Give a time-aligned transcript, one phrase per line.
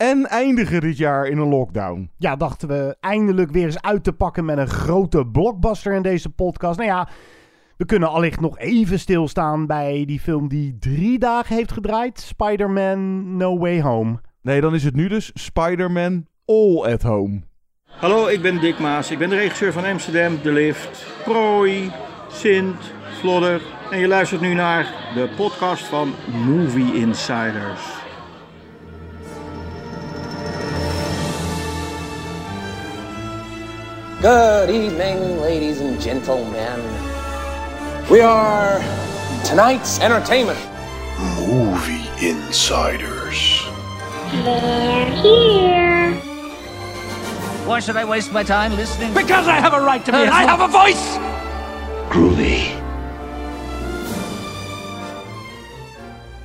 [0.00, 2.10] en eindigen dit jaar in een lockdown.
[2.16, 6.30] Ja, dachten we eindelijk weer eens uit te pakken met een grote blockbuster in deze
[6.30, 6.78] podcast.
[6.78, 7.08] Nou ja,
[7.76, 12.20] we kunnen allicht nog even stilstaan bij die film die drie dagen heeft gedraaid.
[12.20, 14.20] Spider-Man No Way Home.
[14.42, 17.40] Nee, dan is het nu dus Spider-Man All at Home.
[17.84, 19.10] Hallo, ik ben Dick Maas.
[19.10, 21.92] Ik ben de regisseur van Amsterdam, De Lift, Prooi,
[22.28, 23.62] Sint, Vlodder.
[23.90, 26.14] En je luistert nu naar de podcast van
[26.46, 27.99] Movie Insiders.
[34.20, 36.78] Good evening, ladies and gentlemen.
[38.10, 38.78] We are
[39.46, 40.58] tonight's entertainment.
[41.38, 43.62] Movie Insiders.
[47.64, 49.14] Why should I waste my time listening?
[49.14, 50.18] Because I have a right to be.
[50.18, 51.18] I have a voice.
[52.10, 52.76] Groovy.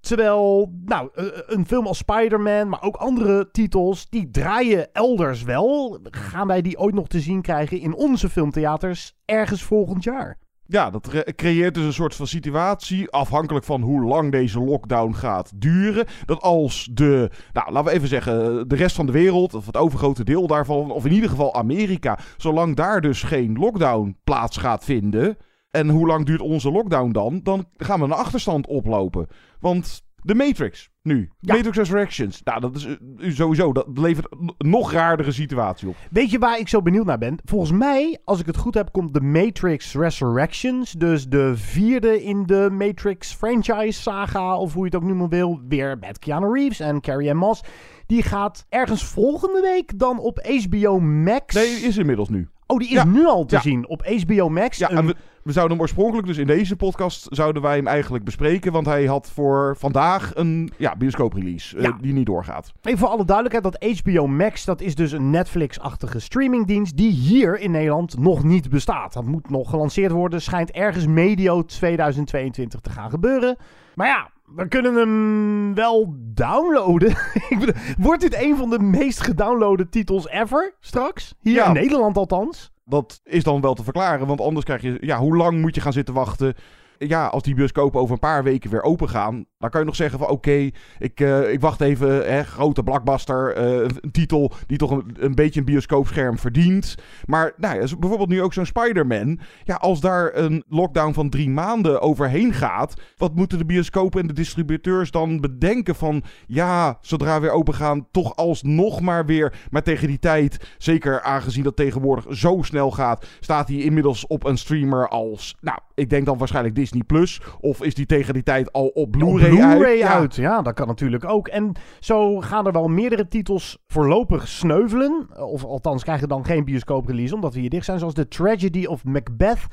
[0.00, 5.98] Terwijl, nou, eh, een film als Spider-Man, maar ook andere titels, die draaien elders wel.
[6.02, 10.38] Gaan wij die ooit nog te zien krijgen in onze filmtheaters ergens volgend jaar?
[10.68, 15.12] Ja, dat cre- creëert dus een soort van situatie, afhankelijk van hoe lang deze lockdown
[15.12, 16.06] gaat duren.
[16.24, 19.76] Dat als de, nou laten we even zeggen, de rest van de wereld, of het
[19.76, 24.84] overgrote deel daarvan, of in ieder geval Amerika, zolang daar dus geen lockdown plaats gaat
[24.84, 25.36] vinden.
[25.70, 27.40] En hoe lang duurt onze lockdown dan?
[27.42, 29.26] Dan gaan we een achterstand oplopen.
[29.60, 31.54] Want de Matrix nu, Ja.
[31.54, 35.96] Matrix Resurrections, nou dat is eh, sowieso, dat levert een nog raardere situatie op.
[36.10, 37.38] Weet je waar ik zo benieuwd naar ben?
[37.44, 42.46] Volgens mij, als ik het goed heb, komt de Matrix Resurrections, dus de vierde in
[42.46, 46.80] de Matrix franchise saga, of hoe je het ook noemen wil, weer met Keanu Reeves
[46.80, 47.60] en Carrie Ann Moss.
[48.06, 51.54] Die gaat ergens volgende week dan op HBO Max.
[51.54, 52.48] Nee, is inmiddels nu.
[52.66, 53.04] Oh, die is Ja.
[53.04, 53.60] nu al te Ja.
[53.60, 54.78] zien op HBO Max.
[54.78, 55.14] Ja, Een- en we,
[55.46, 58.72] we zouden hem oorspronkelijk, dus in deze podcast, zouden wij hem eigenlijk bespreken.
[58.72, 62.72] Want hij had voor vandaag een ja, bioscooprelease eh, die niet doorgaat.
[62.82, 67.58] Even voor alle duidelijkheid, dat HBO Max, dat is dus een Netflix-achtige streamingdienst die hier
[67.58, 69.12] in Nederland nog niet bestaat.
[69.12, 73.56] Dat moet nog gelanceerd worden, schijnt ergens medio 2022 te gaan gebeuren.
[73.94, 77.10] Maar ja, we kunnen hem wel downloaden.
[77.48, 81.34] Ik bedoel, Wordt dit een van de meest gedownloade titels ever straks?
[81.40, 81.66] Hier Ja.
[81.66, 82.74] in Nederland althans.
[82.88, 84.96] Dat is dan wel te verklaren, want anders krijg je...
[85.00, 86.54] Ja, hoe lang moet je gaan zitten wachten?
[86.98, 89.96] Ja, als die bioscopen over een paar weken weer open gaan, dan kan je nog
[89.96, 94.78] zeggen van oké, ik, eh, ik wacht even, hè, grote blockbuster, eh, een titel die
[94.78, 96.94] toch een, een beetje een bioscoopscherm verdient.
[97.24, 99.38] Maar nou ja, bijvoorbeeld nu ook zo'n Spider-Man.
[99.64, 104.26] Ja, als daar een lockdown van drie maanden overheen gaat, wat moeten de bioscopen en
[104.26, 109.52] de distributeurs dan bedenken van ja, zodra we weer open gaan, toch alsnog maar weer.
[109.70, 114.44] Maar tegen die tijd, zeker aangezien dat tegenwoordig zo snel gaat, staat hij inmiddels op
[114.44, 117.40] een streamer als, nou, ik denk dan waarschijnlijk Disney Plus.
[117.60, 119.98] Of is die tegen die tijd al op Blu-ray, uit?
[119.98, 120.12] Ja.
[120.12, 120.34] uit.
[120.34, 121.48] Ja, dat kan natuurlijk ook.
[121.48, 125.26] En zo gaan er wel meerdere titels voorlopig sneuvelen.
[125.38, 127.98] Of althans krijgen dan geen bioscooprelease, omdat we hier dicht zijn.
[127.98, 129.66] Zoals The Tragedy of Macbeth.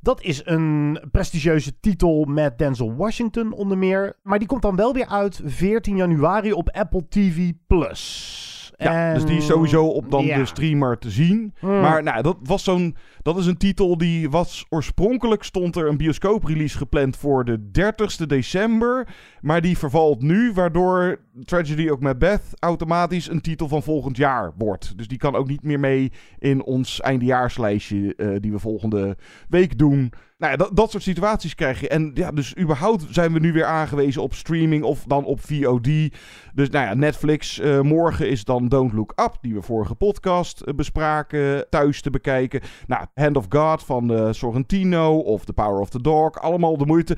[0.00, 4.16] Dat is een prestigieuze titel met Denzel Washington onder meer.
[4.22, 7.52] Maar die komt dan wel weer uit 14 januari op Apple TV+.
[8.82, 10.38] Ja, dus die is sowieso op dan Ja.
[10.38, 11.54] de streamer te zien.
[11.58, 11.80] Hmm.
[11.80, 12.96] Maar nou, dat was zo'n.
[13.22, 18.26] Dat is een titel die was oorspronkelijk stond er een bioscooprelease gepland voor de 30ste
[18.26, 19.08] december.
[19.42, 24.98] Maar die vervalt nu, waardoor Tragedy ook Macbeth automatisch een titel van volgend jaar wordt.
[24.98, 29.16] Dus die kan ook niet meer mee in ons eindejaarslijstje eh, die we volgende
[29.48, 30.12] week doen.
[30.42, 31.88] Nou ja, dat, dat soort situaties krijg je.
[31.88, 35.88] En ja, dus überhaupt zijn we nu weer aangewezen op streaming of dan op VOD.
[36.54, 37.58] Dus nou ja, Netflix.
[37.58, 42.10] eh, morgen is dan Don't Look Up, die we vorige podcast eh, bespraken, thuis te
[42.10, 42.60] bekijken.
[42.86, 46.40] Nou, Hand of God van eh, Sorrentino of The Power of the Dog.
[46.40, 47.16] Allemaal de moeite.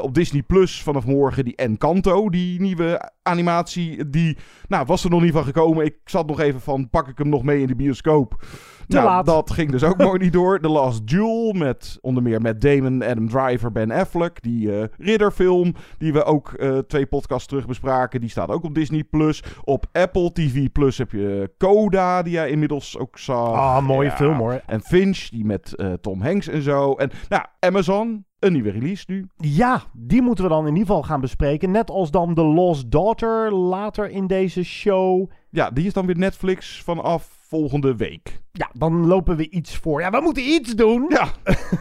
[0.00, 4.10] Op Disney Plus vanaf morgen die Encanto, die nieuwe animatie.
[4.10, 4.36] Die,
[4.68, 5.84] nou, was er nog niet van gekomen.
[5.84, 8.44] Ik zat nog even van, pak ik hem nog mee in de bioscoop?
[8.88, 9.26] Te nou, laat.
[9.26, 10.60] dat ging dus ook mooi niet door.
[10.60, 14.42] The Last Duel met onder meer Matt Damon, Adam Driver, Ben Affleck.
[14.42, 18.20] Die eh ridderfilm die we ook eh, twee podcasts terug bespraken.
[18.20, 19.04] Die staat ook op Disney+.
[19.04, 19.42] Plus.
[19.64, 23.52] Op Apple TV Plus heb je Coda, die jij inmiddels ook zag.
[23.52, 24.16] Ah, mooie Ja.
[24.16, 24.60] film hoor.
[24.66, 26.92] En Finch, die met eh, Tom Hanks en zo.
[26.94, 29.26] En nou, Amazon, een nieuwe release nu.
[29.36, 31.70] Ja, die moeten we dan in ieder geval gaan bespreken.
[31.70, 35.30] Net als dan The Lost Daughter later in deze show.
[35.50, 38.40] Ja, die is dan weer Netflix vanaf volgende week.
[38.52, 40.00] Ja, dan lopen we iets voor.
[40.00, 41.06] Ja, we moeten iets doen.
[41.08, 41.28] Ja,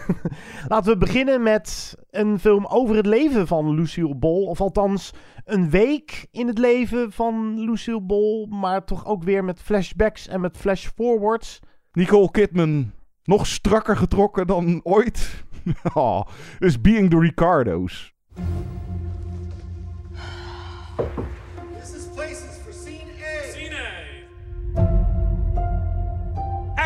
[0.68, 4.44] Laten we beginnen met een film over het leven van Lucille Ball.
[4.46, 5.14] Of althans,
[5.46, 8.48] een week in het leven van Lucille Ball.
[8.50, 11.60] Maar toch ook weer met flashbacks en met flashforwards.
[11.92, 12.92] Nicole Kidman
[13.24, 15.44] nog strakker getrokken dan ooit.
[15.94, 16.22] oh,
[16.60, 18.14] dus Being the Ricardos.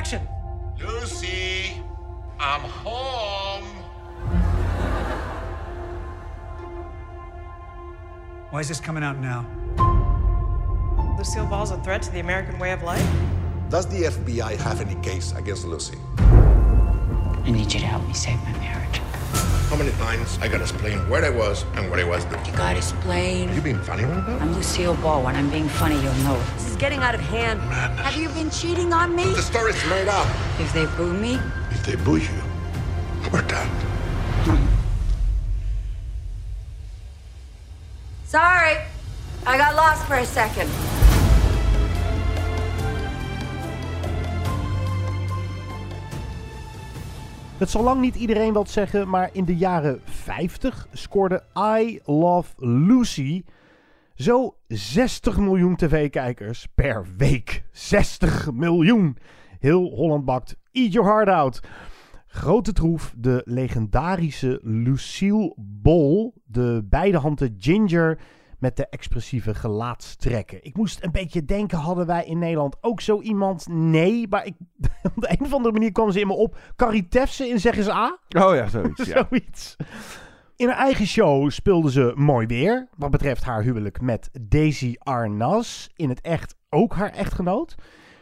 [0.06, 0.28] Action.
[0.80, 1.81] Lucy,
[2.40, 3.63] I'm home.
[8.52, 9.48] Why is this coming out now?
[11.18, 13.04] Lucille Ball's a threat to the American way of life?
[13.72, 15.98] Does the FBI have any case against Lucy?
[16.19, 19.01] I need you to help me save my marriage.
[19.70, 22.46] How many times I gotta explain where I was and what I was doing?
[22.46, 23.50] You gotta explain.
[23.50, 24.38] Are You being funny right now?
[24.38, 25.24] I'm Lucille Ball.
[25.24, 26.42] When I'm being funny, you'll know.
[26.56, 27.60] This is getting out of hand.
[27.62, 29.24] Have you been cheating on me?
[29.24, 30.28] The story's made up.
[30.60, 31.40] If they boo me,
[31.72, 32.42] If they boo you,
[33.32, 33.70] we're done.
[38.26, 38.78] Sorry.
[39.48, 40.70] I got lost for a second.
[47.57, 52.54] Het zal lang niet iedereen wat zeggen, maar in de jaren 50 scoorde I Love
[52.57, 53.44] Lucy
[54.16, 57.63] zo 60 miljoen tv-kijkers per week.
[57.72, 59.18] 60 miljoen!
[59.60, 60.56] Heel Holland bakt.
[60.72, 61.60] Eat your heart out.
[62.28, 68.19] Grote troef, de legendarische Lucille Ball, de beide handen Ginger
[68.60, 70.63] met de expressieve gelaatstrekken.
[70.63, 73.68] Ik moest een beetje denken, hadden wij in Nederland ook zo iemand?
[73.68, 74.54] Nee, maar ik,
[75.16, 76.57] op de een of andere manier kwam ze in me op.
[76.75, 78.19] Carrie Tefse in Zeg eens A.
[78.38, 79.06] Oh ja, zoiets.
[79.10, 79.28] Ja.
[79.30, 79.75] Zoiets.
[80.56, 82.88] In haar eigen show speelde ze mooi weer.
[82.98, 85.88] Wat betreft haar huwelijk met Daisy Arnaz.
[85.96, 87.75] In het echt ook haar echtgenoot.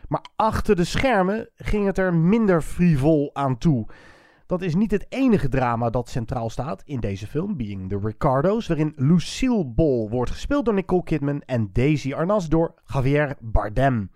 [0.08, 3.86] Maar achter de schermen ging het er minder frivol aan toe.
[4.54, 8.68] Dat is niet het enige drama dat centraal staat in deze film, Being the Ricardos,
[8.68, 14.12] waarin Lucille Ball wordt gespeeld door Nicole Kidman en Daisy Arnaz door Javier Bardem.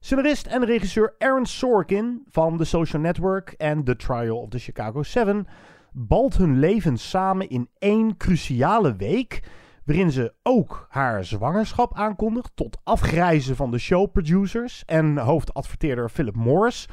[0.00, 5.02] Scenarist en regisseur Aaron Sorkin van The Social Network en The Trial of the Chicago
[5.02, 5.46] 7
[5.92, 9.42] balt hun leven samen in één cruciale week,
[9.84, 16.88] waarin ze ook haar zwangerschap aankondigt tot afgrijzen van de showproducers en hoofdadverteerder Philip Morris.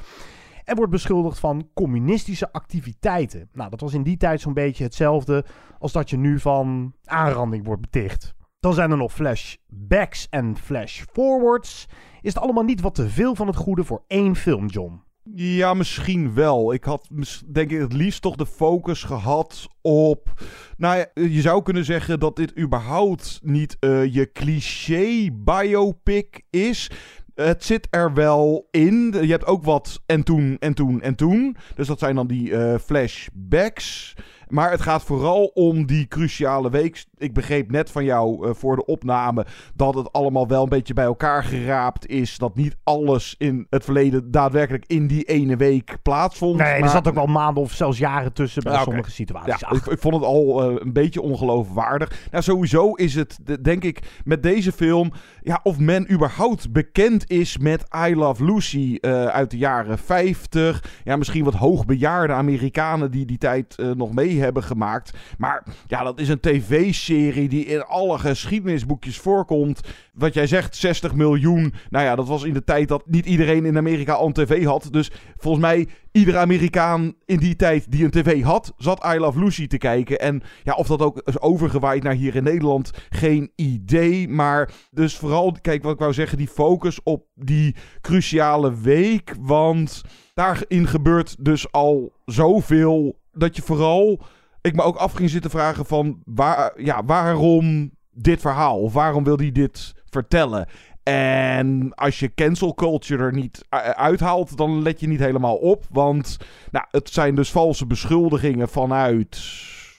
[0.66, 3.50] En wordt beschuldigd van communistische activiteiten.
[3.54, 5.46] Nou, dat was in die tijd zo'n beetje hetzelfde
[5.80, 8.34] als dat je nu van aanranding wordt beticht.
[8.60, 11.88] Dan zijn er nog flashbacks en flashforwards.
[12.22, 15.02] Is het allemaal niet wat te veel van het goede voor één film, John?
[15.34, 16.74] Ja, misschien wel.
[16.74, 17.10] Ik had
[17.46, 20.34] denk ik het liefst toch de focus gehad op.
[20.78, 26.92] Nou je zou kunnen zeggen dat dit überhaupt niet eh, je cliché biopic is.
[27.36, 29.16] Het zit er wel in.
[29.22, 31.58] Je hebt ook wat en toen en toen en toen.
[31.76, 34.16] Dus dat zijn dan die eh, flashbacks.
[34.56, 37.06] Maar het gaat vooral om die cruciale week.
[37.18, 40.94] Ik begreep net van jou eh, voor de opname dat het allemaal wel een beetje
[40.94, 42.38] bij elkaar geraapt is.
[42.38, 46.58] Dat niet alles in het verleden daadwerkelijk in die ene week plaatsvond.
[46.58, 49.60] Nee, er zat ook wel maanden of zelfs jaren tussen bij sommige situaties.
[49.60, 52.28] Ja, ik, ik vond het al eh, een beetje ongeloofwaardig.
[52.32, 55.12] Nou, sowieso is het, de- denk ik, met deze film...
[55.42, 60.84] Ja, of men überhaupt bekend is met I Love Lucy eh, uit de jaren 50.
[61.04, 65.18] Ja, misschien wat hoogbejaarde Amerikanen die die tijd nog mee hebben gemaakt.
[65.38, 69.80] Maar ja, dat is een tv-serie die in alle geschiedenisboekjes voorkomt.
[70.14, 71.74] Wat jij zegt, 60 miljoen.
[71.90, 74.66] Nou ja, dat was in de tijd dat niet iedereen in Amerika al een tv
[74.66, 74.88] had.
[74.92, 79.40] Dus volgens mij, iedere Amerikaan in die tijd die een tv had, zat I Love
[79.40, 80.20] Lucy te kijken.
[80.20, 84.30] En ja, of dat ook is overgewaaid naar hier in Nederland, geen idee.
[84.30, 89.36] Maar dus vooral, kijk wat ik wou zeggen, die focus op die cruciale week.
[89.40, 90.02] Want
[90.34, 94.20] daarin gebeurt dus al zoveel dat je vooral...
[94.62, 96.22] Ik me ook af ging zitten vragen van...
[96.26, 98.80] Waar, ja, waarom dit verhaal?
[98.80, 100.68] Of waarom wil hij dit vertellen?
[101.04, 105.86] En als je cancel culture er niet u- uithaalt, dan let je niet helemaal op.
[105.90, 106.38] Want
[106.72, 109.44] nou, het zijn dus valse beschuldigingen vanuit.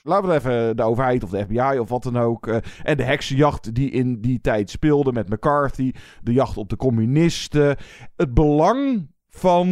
[0.03, 2.47] Laten we het even de overheid of de FBI of wat dan ook.
[2.47, 5.91] eh, en de heksenjacht die in die tijd speelde met McCarthy.
[6.21, 7.77] De jacht op de communisten.
[8.15, 9.67] Het belang van.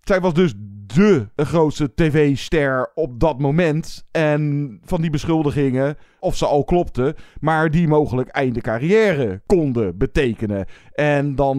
[0.00, 0.54] Zij was dus
[0.94, 4.04] de grootste tv-ster op dat moment.
[4.10, 10.66] En van die beschuldigingen, of ze al klopten, maar die mogelijk einde carrière konden betekenen.
[10.92, 11.58] En dan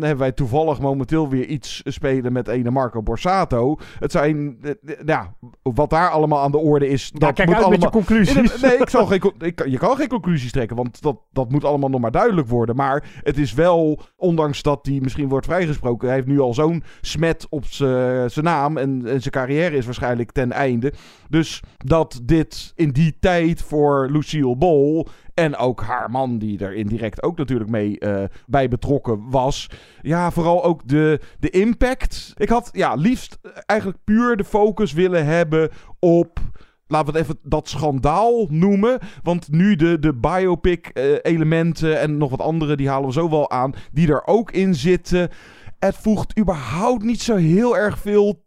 [0.00, 3.76] hebben wij toevallig momenteel weer iets spelen met ene Marco Borsato.
[3.98, 4.58] Het zijn,
[5.06, 7.10] ja, wat daar allemaal aan de orde is.
[7.14, 8.60] Ja, kijk moet uit met je allemaal- conclusies.
[8.60, 11.88] Nee, ik zal geen, ik, je kan geen conclusies trekken, want dat, dat moet allemaal
[11.88, 12.76] nog maar duidelijk worden.
[12.76, 16.82] Maar het is wel, ondanks dat hij misschien wordt vrijgesproken, hij heeft nu al zo'n
[17.00, 20.92] smet op zijn naam en, zijn carrière is waarschijnlijk ten einde.
[21.28, 26.74] Dus dat dit in die tijd voor Lucille Ball en ook haar man, die er
[26.74, 29.70] indirect ook natuurlijk mee eh, bij betrokken was.
[30.00, 32.32] Ja, vooral ook de, de impact.
[32.36, 36.40] Ik had ja, liefst eigenlijk puur de focus willen hebben op
[36.88, 38.98] laten we het even dat schandaal noemen.
[39.22, 43.74] Want nu de, de biopic-elementen en nog wat andere, die halen we zo wel aan,
[43.92, 45.30] die er ook in zitten.
[45.78, 48.46] Het voegt überhaupt niet zo heel erg veel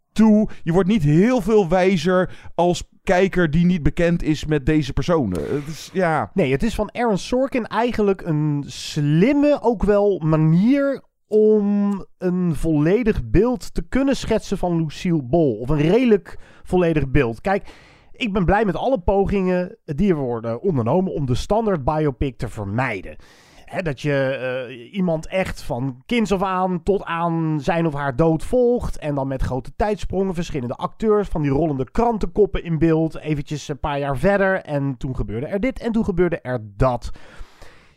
[0.62, 5.40] Je wordt niet heel veel wijzer als kijker die niet bekend is met deze personen.
[5.40, 6.30] Het is, ja...
[6.34, 13.24] Nee, het is van Aaron Sorkin eigenlijk een slimme, ook wel manier om een volledig
[13.24, 15.56] beeld te kunnen schetsen van Lucille Ball.
[15.60, 17.40] Of een redelijk volledig beeld.
[17.40, 17.68] Kijk,
[18.12, 22.48] ik ben blij met alle pogingen die er worden ondernomen om de standaard biopic te
[22.48, 23.16] vermijden.
[23.80, 28.44] Dat je eh, iemand echt van kinds af aan tot aan zijn of haar dood
[28.44, 28.98] volgt.
[28.98, 33.18] En dan met grote tijdsprongen, verschillende acteurs van die rollende krantenkoppen in beeld.
[33.18, 34.54] Eventjes een paar jaar verder.
[34.62, 37.10] En toen gebeurde er dit en toen gebeurde er dat.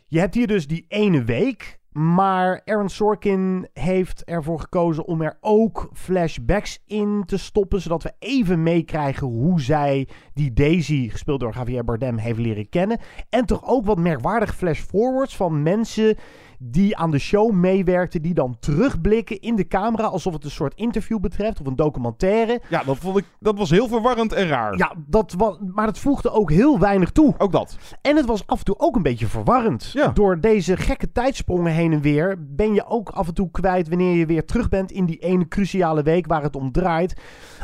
[0.06, 1.78] Je hebt hier dus die ene week.
[1.96, 7.80] Maar Aaron Sorkin heeft ervoor gekozen om er ook flashbacks in te stoppen.
[7.80, 12.98] Zodat we even meekrijgen hoe zij die Daisy, gespeeld door Javier Bardem, heeft leren kennen.
[13.30, 16.16] En toch ook wat merkwaardig flash-forwards van mensen
[16.58, 18.22] die aan de show meewerkten.
[18.22, 22.60] Die dan terugblikken in de camera alsof het een soort interview betreft of een documentaire.
[22.68, 24.76] Ja, dat, vond ik, dat was heel verwarrend en raar.
[24.78, 27.34] Ja, dat was, maar het voegde ook heel weinig toe.
[27.38, 27.76] Ook dat.
[28.02, 29.90] En het was af en toe ook een beetje verwarrend.
[29.92, 30.08] Ja.
[30.08, 34.16] Door deze gekke tijdsprongen heen en weer ben je ook af en toe kwijt wanneer
[34.16, 37.20] je weer terug bent in die ene cruciale week waar het om draait.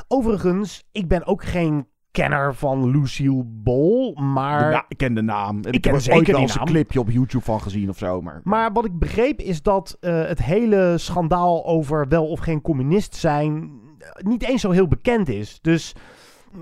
[0.08, 4.85] Overigens, ik ben ook geen kenner van Lucille Ball, maar...
[4.88, 5.59] Ik ken de naam.
[5.59, 7.88] Ik ik ken heb er zeker ooit wel eens een clipje op YouTube van gezien
[7.88, 8.21] of zo.
[8.21, 12.61] Maar, Maar wat ik begreep is dat eh, het hele schandaal over wel of geen
[12.61, 15.59] communist zijn eh, niet eens zo heel bekend is.
[15.61, 15.95] Dus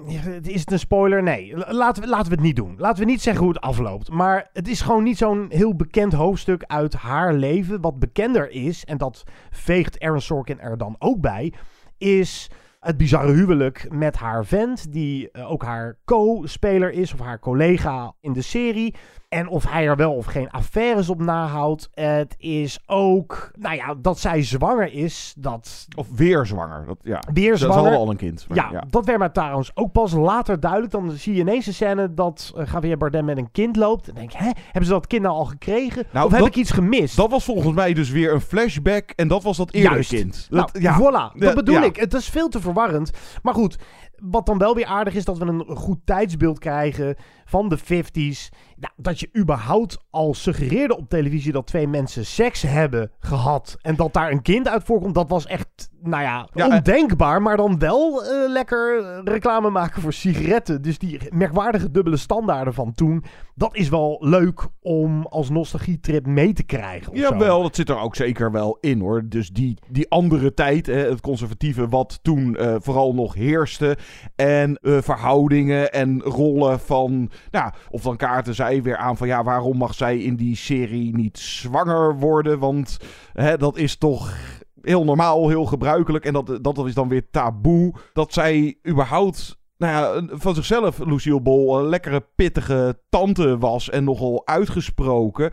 [0.06, 1.22] ja, is het een spoiler?
[1.22, 2.74] Nee, laten we, laten we het niet doen.
[2.78, 4.10] Laten we niet zeggen hoe het afloopt.
[4.10, 7.80] Maar het is gewoon niet zo'n heel bekend hoofdstuk uit haar leven.
[7.80, 11.52] Wat bekender is, en dat veegt Aaron Sorkin er dan ook bij,
[11.98, 17.38] is het bizarre huwelijk met haar vent, die eh, ook haar co-speler is, of haar
[17.38, 18.94] collega in de serie.
[19.30, 21.88] En of hij er wel of geen affaires op nahoudt.
[21.94, 25.86] Het is ook, nou ja, dat zij zwanger is, dat...
[25.96, 26.84] Of weer zwanger.
[26.86, 27.22] Dat, ja.
[27.32, 27.74] Weer zwanger.
[27.82, 28.44] hadden al een kind.
[28.48, 30.92] maar Ja, dat werd mij trouwens ook pas later duidelijk.
[30.92, 34.08] Dan zie je ineens een scène dat eh, Javier Bardem met een kind loopt.
[34.08, 36.04] En denk je, hè, hebben ze dat kind nou al gekregen?
[36.12, 37.16] Nou, of heb dat- ik iets gemist?
[37.16, 39.10] Dat was volgens mij dus weer een flashback.
[39.10, 40.10] En dat was dat eerder Juist.
[40.10, 40.46] kind.
[40.50, 40.98] Nou, Dat, ja.
[41.00, 41.84] voilà, dat bedoel ja.
[41.84, 41.96] ik.
[41.96, 43.10] Het is veel te verwarrend.
[43.42, 43.78] Maar goed,
[44.20, 47.16] wat dan wel weer aardig is, dat we een goed tijdsbeeld krijgen
[47.50, 48.48] van de 50s.
[48.76, 53.76] Nou, dat je überhaupt al suggereerde op televisie dat twee mensen seks hebben gehad.
[53.82, 57.42] En dat daar een kind uit voorkomt, dat was echt, nou ja, Ja, en- ondenkbaar.
[57.42, 60.82] Maar dan wel eh, lekker eh, reclame maken voor sigaretten.
[60.82, 63.24] Dus die merkwaardige dubbele standaarden van toen.
[63.54, 67.14] Dat is wel leuk om als nostalgietrip mee te krijgen.
[67.16, 69.22] Jawel, dat zit er ook zeker wel in hoor.
[69.28, 73.96] Dus die, die andere tijd, het conservatieve wat toen eh, vooral nog heerste.
[74.36, 79.44] En eh, verhoudingen en rollen van, nou, of dan kaarten zij weer aan van ja,
[79.44, 82.58] waarom mag zij in die serie niet zwanger worden?
[82.58, 82.96] Want
[83.32, 84.36] hè, dat is toch
[84.82, 86.24] heel normaal, heel gebruikelijk.
[86.24, 87.94] En dat, dat, is dan weer taboe.
[88.12, 94.04] Dat zij überhaupt nou ja, van zichzelf, Lucille Ball, een lekkere pittige tante was en
[94.04, 95.50] nogal uitgesproken.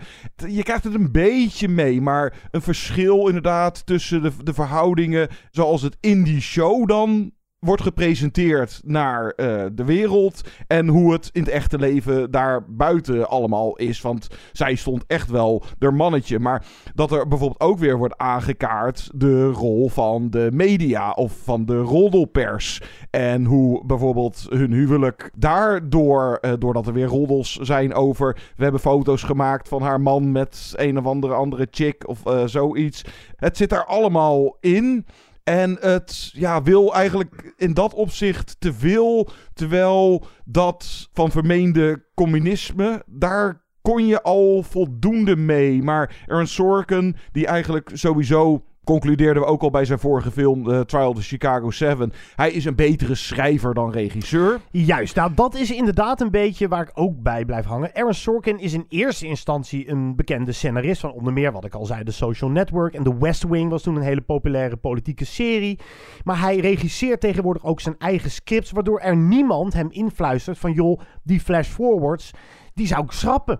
[0.48, 5.82] Je krijgt het een beetje mee, maar een verschil inderdaad tussen de, de verhoudingen zoals
[5.82, 7.32] het in die show dan
[7.68, 10.42] wordt gepresenteerd naar eh, de wereld.
[10.68, 14.02] En hoe het in het echte leven daar buiten allemaal is.
[14.02, 16.40] Want zij stond echt wel er mannetje.
[16.40, 21.66] Maar dat er bijvoorbeeld ook weer wordt aangekaart de rol van de media of van
[21.66, 22.82] de roddelpers.
[23.10, 28.38] En hoe bijvoorbeeld hun huwelijk daardoor, eh, doordat er weer roddels zijn over.
[28.56, 32.46] We hebben foto's gemaakt van haar man met een of andere andere chick of eh,
[32.46, 33.04] zoiets.
[33.36, 35.06] Het zit daar allemaal in.
[35.48, 39.30] En het ja, wil eigenlijk in dat opzicht te veel.
[39.54, 45.84] Terwijl dat van vermeende communisme, daar kon je al voldoende mee.
[45.84, 50.80] Maar Aaron Sorkin, die eigenlijk sowieso concludeerden we ook al bij zijn vorige film, uh,
[50.80, 52.14] Trial of Chicago 7.
[52.36, 54.60] Hij is een betere schrijver dan regisseur.
[54.72, 57.96] Juist, nou dat is inderdaad een beetje waar ik ook bij blijf hangen.
[57.96, 61.86] Aaron Sorkin is in eerste instantie een bekende scenarist van onder meer wat ik al
[61.86, 65.80] zei, The Social Network en The West Wing was toen een hele populaire politieke serie.
[66.24, 71.00] Maar hij regisseert tegenwoordig ook zijn eigen scripts, waardoor er niemand hem influistert van joh,
[71.24, 72.32] die flash forwards
[72.78, 73.60] die zou ik schrappen.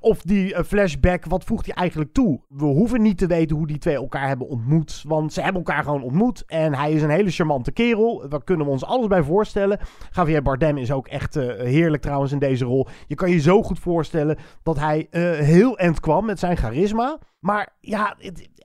[0.00, 2.40] of die uh, flashback, wat voegt hij eigenlijk toe?
[2.48, 5.04] We hoeven niet te weten hoe die twee elkaar hebben ontmoet.
[5.06, 6.44] Want ze hebben elkaar gewoon ontmoet.
[6.46, 8.28] En hij is een hele charmante kerel.
[8.28, 9.78] Daar kunnen we ons alles bij voorstellen.
[10.10, 12.86] Javier Bardem is ook echt uh, heerlijk trouwens in deze rol.
[13.06, 17.18] Je kan je zo goed voorstellen dat hij uh, heel end kwam met zijn charisma.
[17.40, 18.16] Maar ja,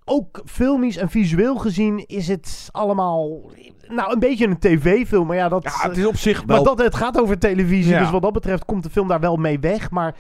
[0.06, 3.42] ook filmisch en visueel gezien is het allemaal...
[3.90, 5.28] Nou, een beetje een tv-film.
[5.28, 6.56] Maar ja, dat, ja, het is op zich wel...
[6.56, 7.94] Maar dat, het gaat over televisie.
[7.94, 8.00] Ja.
[8.00, 9.92] Dus wat dat betreft komt de film daar wel mee weg.
[9.92, 10.16] Maar...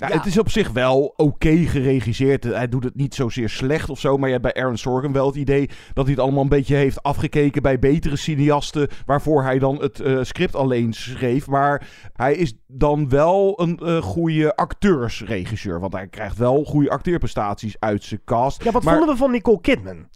[0.00, 2.44] Ja, ja, Het is op zich wel oké okay geregisseerd.
[2.44, 4.16] Hij doet het niet zozeer slecht of zo.
[4.16, 6.74] Maar je hebt bij Aaron Sorkin wel het idee dat hij het allemaal een beetje
[6.74, 8.88] heeft afgekeken bij betere cineasten.
[9.06, 11.46] Waarvoor hij dan het uh, script alleen schreef.
[11.46, 15.80] Maar hij is dan wel een uh, goede acteursregisseur.
[15.80, 18.64] Want hij krijgt wel goede acteerprestaties uit zijn cast.
[18.64, 20.06] Ja, wat maar, vonden we van Nicole Kidman?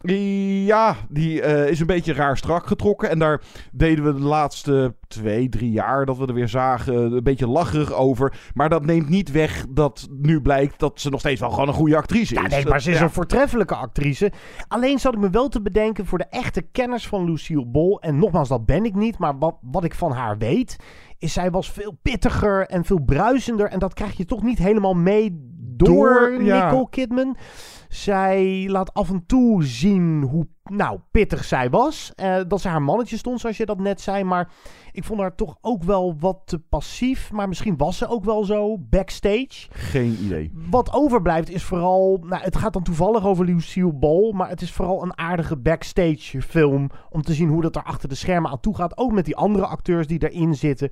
[0.66, 3.10] Ja, die uh, is een beetje raar strak getrokken.
[3.10, 3.40] En daar
[3.72, 7.92] deden we de laatste twee, drie jaar dat we er weer zagen een beetje lacherig
[7.92, 8.34] over.
[8.54, 11.74] Maar dat neemt niet weg dat nu blijkt dat ze nog steeds wel gewoon een
[11.74, 12.40] goede actrice is.
[12.40, 13.02] Ja, nee, maar ze is ja.
[13.02, 14.32] een voortreffelijke actrice.
[14.68, 18.00] Alleen zat ik me wel te bedenken voor de echte kenners van Lucille Bol.
[18.00, 19.18] En nogmaals, dat ben ik niet.
[19.18, 20.76] Maar wat, wat ik van haar weet,
[21.18, 23.66] is zij was veel pittiger en veel bruisender.
[23.66, 25.51] En dat krijg je toch niet helemaal mee
[25.84, 26.64] door, door ja.
[26.64, 27.36] Nicole Kidman.
[27.88, 32.12] Zij laat af en toe zien hoe nou, pittig zij was.
[32.16, 34.24] Uh, dat ze haar mannetje stond, zoals je dat net zei.
[34.24, 34.50] Maar
[34.92, 37.32] ik vond haar toch ook wel wat te passief.
[37.32, 39.68] Maar misschien was ze ook wel zo backstage.
[39.70, 40.52] Geen idee.
[40.70, 42.18] Wat overblijft is vooral...
[42.22, 44.32] Nou, het gaat dan toevallig over Lucille Ball.
[44.32, 46.90] Maar het is vooral een aardige backstage film.
[47.10, 48.98] Om te zien hoe dat er achter de schermen aan toe gaat.
[48.98, 50.90] Ook met die andere acteurs die erin zitten.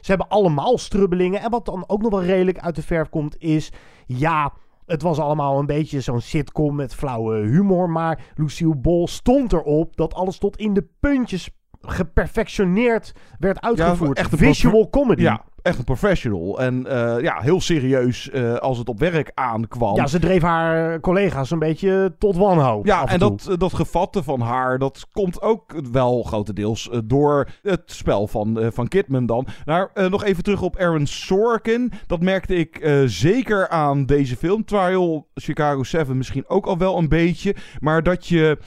[0.00, 1.40] Ze hebben allemaal strubbelingen.
[1.40, 3.72] En wat dan ook nog wel redelijk uit de verf komt is...
[4.06, 4.52] Ja...
[4.86, 7.90] Het was allemaal een beetje zo'n sitcom met flauwe humor.
[7.90, 14.16] Maar Lucille Ball stond erop dat alles tot in de puntjes geperfectioneerd werd uitgevoerd.
[14.16, 15.22] Ja, echt een visual comedy.
[15.22, 16.60] Ja, echt een professional.
[16.60, 19.96] En uh, ja, heel serieus uh, als het op werk aankwam.
[19.96, 22.86] Ja, ze dreef haar collega's een beetje tot wanhoop.
[22.86, 27.82] Ja, en, en dat, dat gevatte van haar, dat komt ook wel grotendeels door het
[27.86, 29.46] spel van, van Kidman dan.
[29.64, 31.92] Nou, nog even terug op Aaron Sorkin.
[32.06, 34.64] Dat merkte ik zeker aan deze film.
[34.64, 37.54] Trial Chicago 7 misschien ook al wel een beetje.
[37.80, 38.58] Maar dat je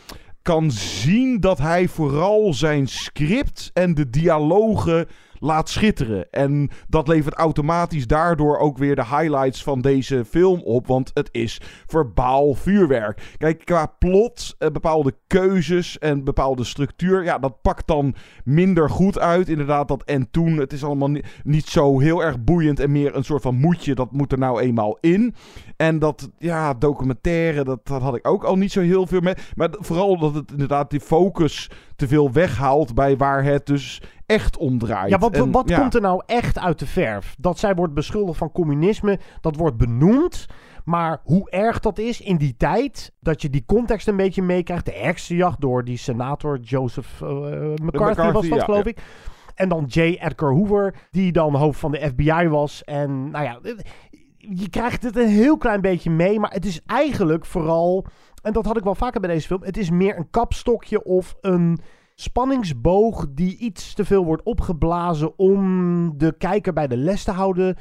[0.44, 5.08] kan zien dat hij vooral zijn script en de dialogen
[5.44, 6.28] laat schitteren.
[6.32, 10.88] En dat levert automatisch daardoor ook weer de highlights van deze film op.
[10.88, 13.36] Want het is verbaal vuurwerk.
[13.38, 17.24] Kijk, qua plot, eh, bepaalde keuzes en bepaalde structuur.
[17.24, 19.50] Ja, dat pakt dan minder goed uit.
[19.50, 20.58] Inderdaad, dat en toen.
[20.58, 23.96] Het is allemaal niet, zo heel erg boeiend en meer een soort van moedje.
[23.96, 25.36] Dat moet er nou eenmaal in.
[25.78, 29.36] En dat, ja, documentaire, dat, dat had ik ook al niet zo heel veel mee.
[29.56, 34.58] Maar vooral dat het inderdaad die focus te veel weghaalt bij waar het dus echt
[34.58, 35.10] om draait.
[35.10, 35.80] Ja, wat, En, wat ja.
[35.80, 37.36] komt er nou echt uit de verf?
[37.38, 40.46] Dat zij wordt beschuldigd van communisme, dat wordt benoemd.
[40.84, 44.86] Maar hoe erg dat is in die tijd, dat je die context een beetje meekrijgt.
[44.86, 48.90] De heksenjacht door die senator Joseph uh, McCarthy, McCarthy, was dat, ja, geloof ja.
[48.90, 49.02] ik.
[49.56, 50.00] En dan J.
[50.00, 52.84] Edgar Hoover, die dan hoofd van de FBI was.
[52.84, 53.60] En nou ja,
[54.38, 56.40] je krijgt het een heel klein beetje mee.
[56.40, 58.06] Maar het is eigenlijk vooral,
[58.42, 59.64] en dat had ik wel vaker bij deze film.
[59.64, 61.80] Het is meer een kapstokje of een
[62.16, 67.78] spanningsboog die iets te veel wordt opgeblazen om de kijker bij de les te houden.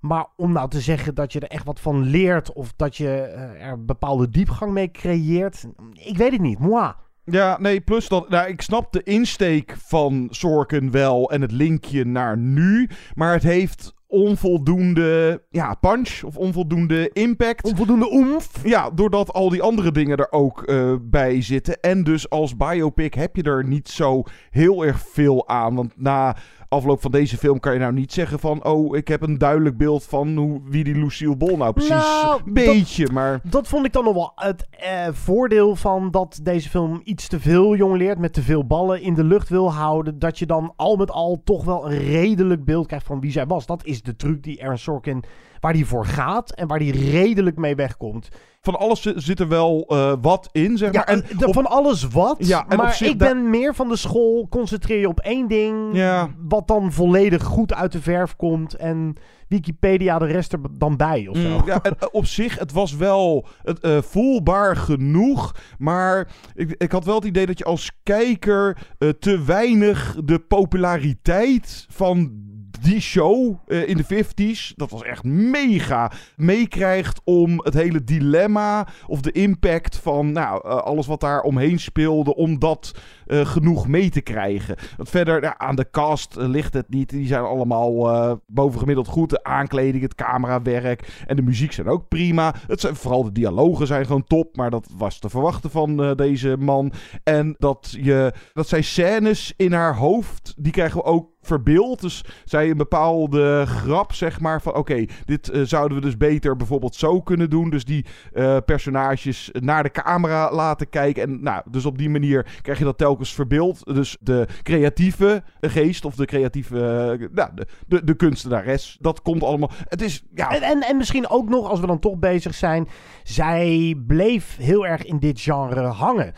[0.00, 3.20] Maar om nou te zeggen dat je er echt wat van leert of dat je
[3.20, 6.58] eh, er bepaalde diepgang mee creëert, ik weet het niet.
[6.58, 6.92] Moi.
[7.24, 8.28] Ja, nee, plus dat...
[8.28, 12.88] Nou, ik snap de insteek van Sorkin wel en het linkje naar nu.
[13.14, 17.64] Maar het heeft onvoldoende ja, punch of onvoldoende impact.
[17.64, 18.50] Onvoldoende oemf.
[18.64, 21.80] Ja, doordat al die andere dingen er ook eh, bij zitten.
[21.80, 25.74] En dus als biopic heb je er niet zo heel erg veel aan.
[25.74, 26.36] Want na
[26.68, 28.64] afloop van deze film kan je nou niet zeggen van...
[28.64, 31.90] oh, ik heb een duidelijk beeld van hoe, wie die Lucille Bol nou precies...
[31.90, 33.40] Nou, beetje, maar...
[33.42, 37.40] Dat vond ik dan nog wel het eh, voordeel van dat deze film iets te
[37.40, 38.18] veel jong leert.
[38.18, 40.18] Met te veel ballen in de lucht wil houden.
[40.18, 43.46] Dat je dan al met al toch wel een redelijk beeld krijgt van wie zij
[43.46, 43.66] was.
[43.66, 45.24] Dat is de truc die Aaron Sorkin,
[45.64, 46.50] waar hij voor gaat.
[46.54, 48.28] En waar hij redelijk mee wegkomt.
[48.60, 51.10] Van alles zi- zit er wel eh, wat in, zeg maar.
[51.10, 52.36] Ja, En de- op- van alles wat.
[52.46, 54.48] Ja, en maar ik ben meer van de school.
[54.48, 55.88] Concentreer je op één ding.
[55.96, 56.28] Ja.
[56.48, 58.74] Wat dan volledig goed uit de verf komt.
[58.74, 59.14] En
[59.48, 61.48] Wikipedia de rest er dan bij of zo.
[61.48, 65.54] Mm, ja, en, eh, op zich, het was wel het, eh, voelbaar genoeg.
[65.78, 68.78] Maar ik, ik had wel het idee dat je als kijker
[69.18, 72.42] te weinig de populariteit van
[72.84, 78.86] die show eh, in de 50s, dat was echt mega, meekrijgt om het hele dilemma
[79.06, 82.94] of de impact van nou, eh, alles wat daar omheen speelde, om dat
[83.26, 84.76] eh, genoeg mee te krijgen.
[84.96, 87.10] Want verder aan de cast eh, ligt het niet.
[87.10, 89.30] Die zijn allemaal eh, bovengemiddeld goed.
[89.30, 92.54] De aankleding, het camerawerk en de muziek zijn ook prima.
[92.66, 96.56] Het zijn, vooral de dialogen zijn gewoon top, maar dat was te verwachten van deze
[96.58, 96.92] man.
[97.22, 102.00] En dat, je, dat zij scènes in haar hoofd, die krijgen we ook verbeeld.
[102.00, 106.94] Dus zij een bepaalde grap, zeg maar, van oké, dit zouden we dus beter bijvoorbeeld
[106.94, 107.70] zo kunnen doen.
[107.70, 111.22] Dus die eh, personages naar de camera laten kijken.
[111.22, 113.94] En nou, dus op die manier krijg je dat telkens verbeeld.
[113.94, 116.76] Dus de creatieve geest of de creatieve,
[117.20, 119.70] eh, nou, de, de, de kunstenares, dat komt allemaal.
[119.88, 122.88] Het is, ja, En, en, en misschien ook nog, als we dan toch bezig zijn,
[123.22, 126.32] zij bleef heel erg in dit genre hangen.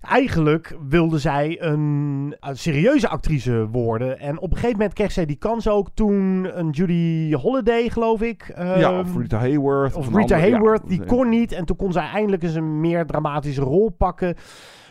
[0.00, 4.18] Eigenlijk wilde zij een, een serieuze actrice worden.
[4.18, 8.22] En op een gegeven moment kreeg zij die kans ook toen een Judy Holliday, geloof
[8.22, 8.52] ik.
[8.56, 9.94] ja, ehm, of Rita Hayworth.
[9.94, 10.50] of Rita andere- ja.
[10.50, 11.52] Hayworth, die kon niet.
[11.52, 14.34] En toen kon zij eindelijk eens een meer dramatische rol pakken.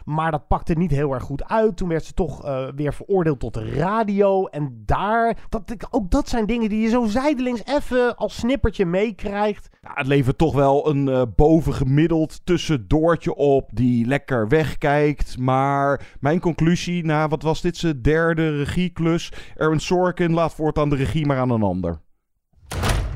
[0.06, 1.78] Maar dat pakte niet heel erg goed uit.
[1.78, 4.46] Toen werd ze toch eh, weer veroordeeld tot de radio.
[4.46, 9.70] En daar, dat, ook dat zijn dingen die je zo zijdelings even als snippertje meekrijgt.
[9.82, 15.38] Ja, het levert toch wel een eh, bovengemiddeld tussendoortje op die lekker wegkijkt.
[15.38, 19.32] Maar mijn conclusie, na wat was dit zijn derde regieklus?
[19.58, 22.00] Aaron Sorkin laat voortaan de regie maar aan een ander.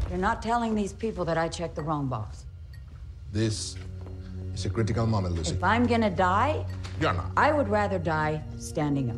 [0.09, 2.45] You're not telling these people that I checked the wrong box.
[3.31, 3.75] This
[4.57, 5.55] is a critical moment, Lucy.
[5.55, 6.65] If I'm gonna die,
[6.99, 7.31] You're not.
[7.37, 9.17] I would rather die standing up.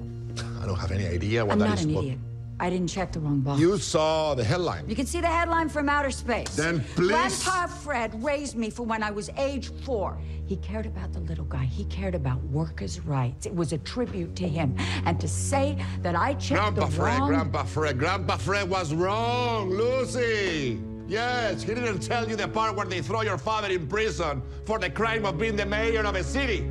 [0.61, 2.19] I don't have any idea what I'm that not an idiot.
[2.61, 3.61] I didn't check the wrong box.
[3.61, 4.89] You saw the headline.
[4.89, 6.53] You can see the headline from outer space.
[6.57, 10.17] Then please- Grandpa Fred raised me from when I was age four.
[10.45, 11.63] He cared about the little guy.
[11.63, 13.45] He cared about workers' rights.
[13.45, 14.75] It was a tribute to him.
[15.05, 17.29] And to say that I checked Grandpa the Fred, wrong...
[17.29, 20.81] Grandpa Fred, Grandpa Fred was wrong, Lucy.
[21.09, 24.77] Yes, he didn't tell you the part where they throw your father in prison for
[24.77, 26.69] the crime of being the mayor of a city.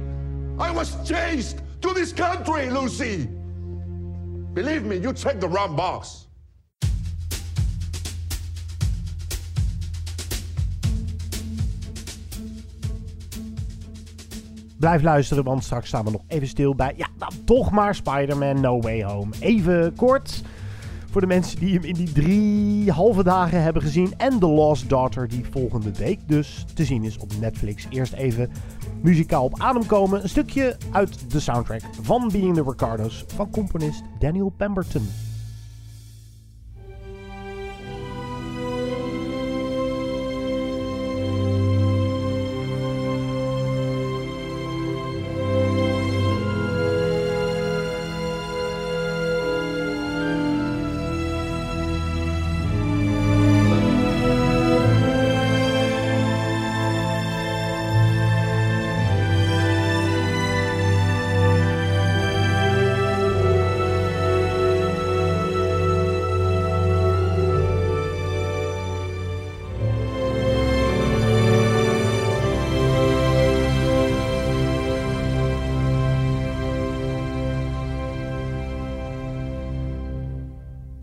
[0.60, 3.28] I was chased to this country, Lucy.
[4.54, 6.28] Believe me, you checked the wrong box.
[14.78, 16.92] Blijf luisteren, want straks staan we nog even stil bij.
[16.96, 19.34] Ja, nou, toch maar Spider-Man No Way Home.
[19.40, 20.42] Even kort.
[21.10, 24.12] Voor de mensen die hem in die drie halve dagen hebben gezien.
[24.16, 27.86] En The Lost Daughter, die volgende week dus te zien is op Netflix.
[27.90, 28.50] Eerst even
[29.02, 30.22] muzikaal op adem komen.
[30.22, 35.08] Een stukje uit de soundtrack van Being the Ricardos van componist Daniel Pemberton.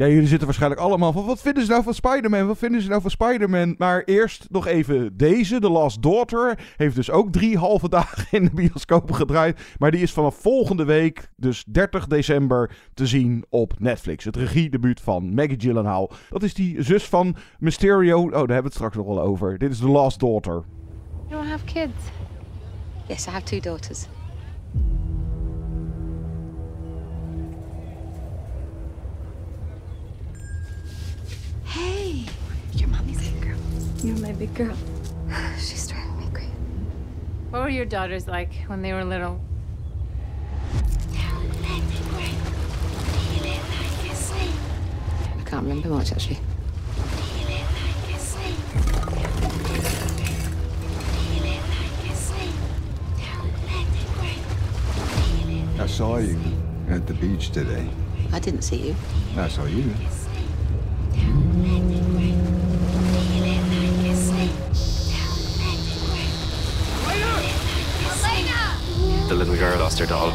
[0.05, 1.25] Ja, jullie zitten waarschijnlijk allemaal van...
[1.25, 2.47] Wat vinden ze nou van Spider-Man?
[2.47, 3.75] Wat vinden ze nou van Spider-Man?
[3.77, 5.59] Maar eerst nog even deze.
[5.59, 9.59] The Last Daughter heeft dus ook drie halve dagen in de bioscoop gedraaid.
[9.77, 14.23] Maar die is vanaf volgende week, dus 30 december, te zien op Netflix.
[14.23, 16.11] Het regiedebuut van Maggie Gyllenhaal.
[16.29, 18.21] Dat is die zus van Mysterio.
[18.21, 19.57] Oh, daar hebben we het straks nog wel over.
[19.57, 20.63] Dit is The Last Daughter.
[21.27, 22.03] You don't have kids?
[23.07, 24.07] Yes, I have two daughters.
[34.03, 34.75] You're my big girl.
[35.57, 36.51] She's driving me crazy.
[37.49, 39.41] What were your daughters like when they were little?
[45.37, 46.39] I can't remember much actually.
[55.79, 56.39] I saw you
[56.89, 57.89] at the beach today.
[58.31, 58.95] I didn't see you.
[59.37, 59.93] I saw you.
[69.27, 70.31] The little girl lost her doll.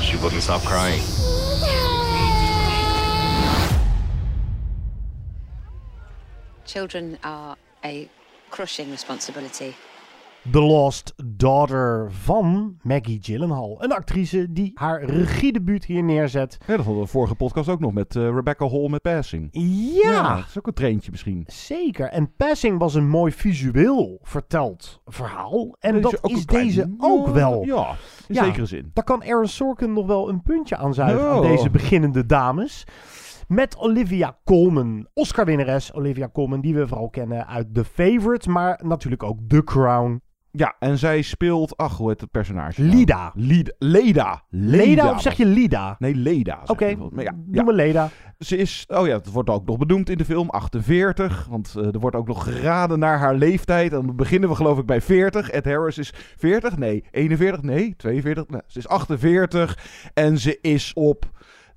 [0.00, 1.02] She wouldn't stop crying.
[6.64, 8.08] Children are a
[8.50, 9.76] crushing responsibility.
[10.50, 13.82] The Lost Daughter van Maggie Gyllenhaal.
[13.84, 16.58] Een actrice die haar regiedebuut hier neerzet.
[16.66, 19.48] Ja, dat hadden we vorige podcast ook nog met eh, Rebecca Hall met Passing.
[20.02, 20.36] Ja.
[20.36, 21.44] Dat is ook een treintje misschien.
[21.46, 22.06] Zeker.
[22.08, 25.76] En Passing was een mooi visueel verteld verhaal.
[25.78, 27.64] En dat is klein- deze ook wel.
[27.64, 27.94] Ja,
[28.28, 28.90] in zekere zin.
[28.94, 31.42] Daar kan Aaron Sorkin nog wel een puntje aan zuigen aan Oh.
[31.48, 32.84] deze beginnende dames.
[33.48, 39.22] Met Olivia Colman, Oscar-winnares Olivia Colman, die we vooral kennen uit The Favourite, maar natuurlijk
[39.22, 40.22] ook The Crown.
[40.54, 42.82] Ja, en zij speelt, ach, hoe heet het personage?
[42.82, 42.94] nou?
[42.94, 43.32] Lida.
[43.34, 43.72] Lida.
[43.78, 44.42] Leda.
[44.48, 45.96] Leda of zeg je Lida?
[45.98, 46.58] Nee, Leda.
[46.58, 47.10] zeg Oké, je wel.
[47.12, 47.62] Maar ja, doe ja.
[47.62, 48.08] maar Leda.
[48.38, 51.46] Ze is, oh ja, het wordt ook nog benoemd in de film, 48.
[51.50, 53.92] Want eh, er wordt ook nog geraden naar haar leeftijd.
[53.92, 55.50] En dan beginnen we geloof ik bij 40.
[55.50, 56.76] Ed Harris is 40?
[56.76, 57.04] Nee.
[57.10, 57.62] 41?
[57.62, 57.94] Nee.
[57.96, 58.48] 42?
[58.48, 58.60] Nee.
[58.66, 59.78] Ze is 48.
[60.14, 61.30] En ze is op...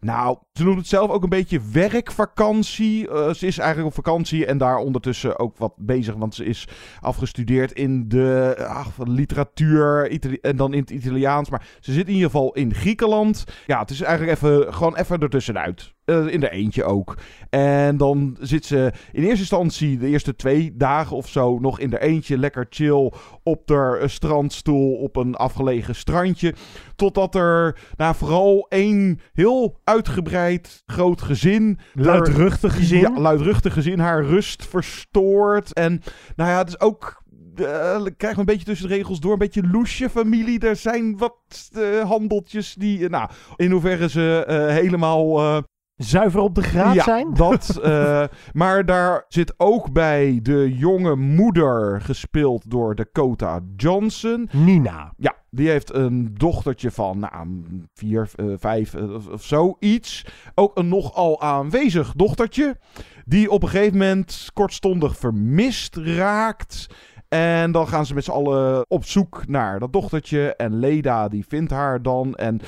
[0.06, 3.10] Nou, ze noemt het zelf ook een beetje werkvakantie.
[3.10, 6.16] Eh, ze is eigenlijk op vakantie en daar ondertussen ook wat bezig.
[6.16, 6.68] Want ze is
[7.00, 11.50] afgestudeerd in de ach, literatuur en dan in het Italiaans.
[11.50, 13.44] Maar ze zit in ieder geval in Griekenland.
[13.66, 15.95] Ja, het is eigenlijk even, gewoon even ertussenuit.
[16.06, 17.18] Eh, in de eentje ook.
[17.50, 21.90] En dan zit ze in eerste instantie de eerste twee dagen of zo nog in
[21.90, 23.12] de eentje lekker chill
[23.44, 26.54] op de eh, strandstoel op een afgelegen strandje.
[26.96, 31.80] Totdat er nou, vooral één heel uitgebreid groot gezin.
[31.94, 33.00] Luidruchtig gezin.
[33.00, 35.74] Ja, luidruchtig gezin haar rust verstoort.
[35.74, 36.02] En
[36.36, 37.24] nou ja, het is ook.
[37.56, 39.32] eh krijg een beetje tussen de regels door.
[39.32, 40.60] Een beetje loesje familie.
[40.60, 41.70] Er zijn wat
[42.04, 43.10] handeltjes die.
[43.10, 45.64] nou, in hoeverre ze helemaal.
[45.98, 47.34] Zuiver op de graad ja, zijn?
[47.34, 47.78] dat.
[47.84, 54.50] eh, maar daar zit ook bij de jonge moeder, gespeeld door Dakota Johnson.
[54.52, 55.14] Nina.
[55.18, 60.26] Ja, die heeft een dochtertje van nou, vier, eh, vijf of, of zoiets.
[60.56, 62.78] Ook een nogal aanwezig dochtertje.
[63.26, 66.88] Die op een gegeven moment kortstondig vermist raakt.
[67.28, 70.56] En dan gaan ze met z'n allen op zoek naar dat dochtertje.
[70.56, 72.36] En Leda die vindt haar dan.
[72.36, 72.62] En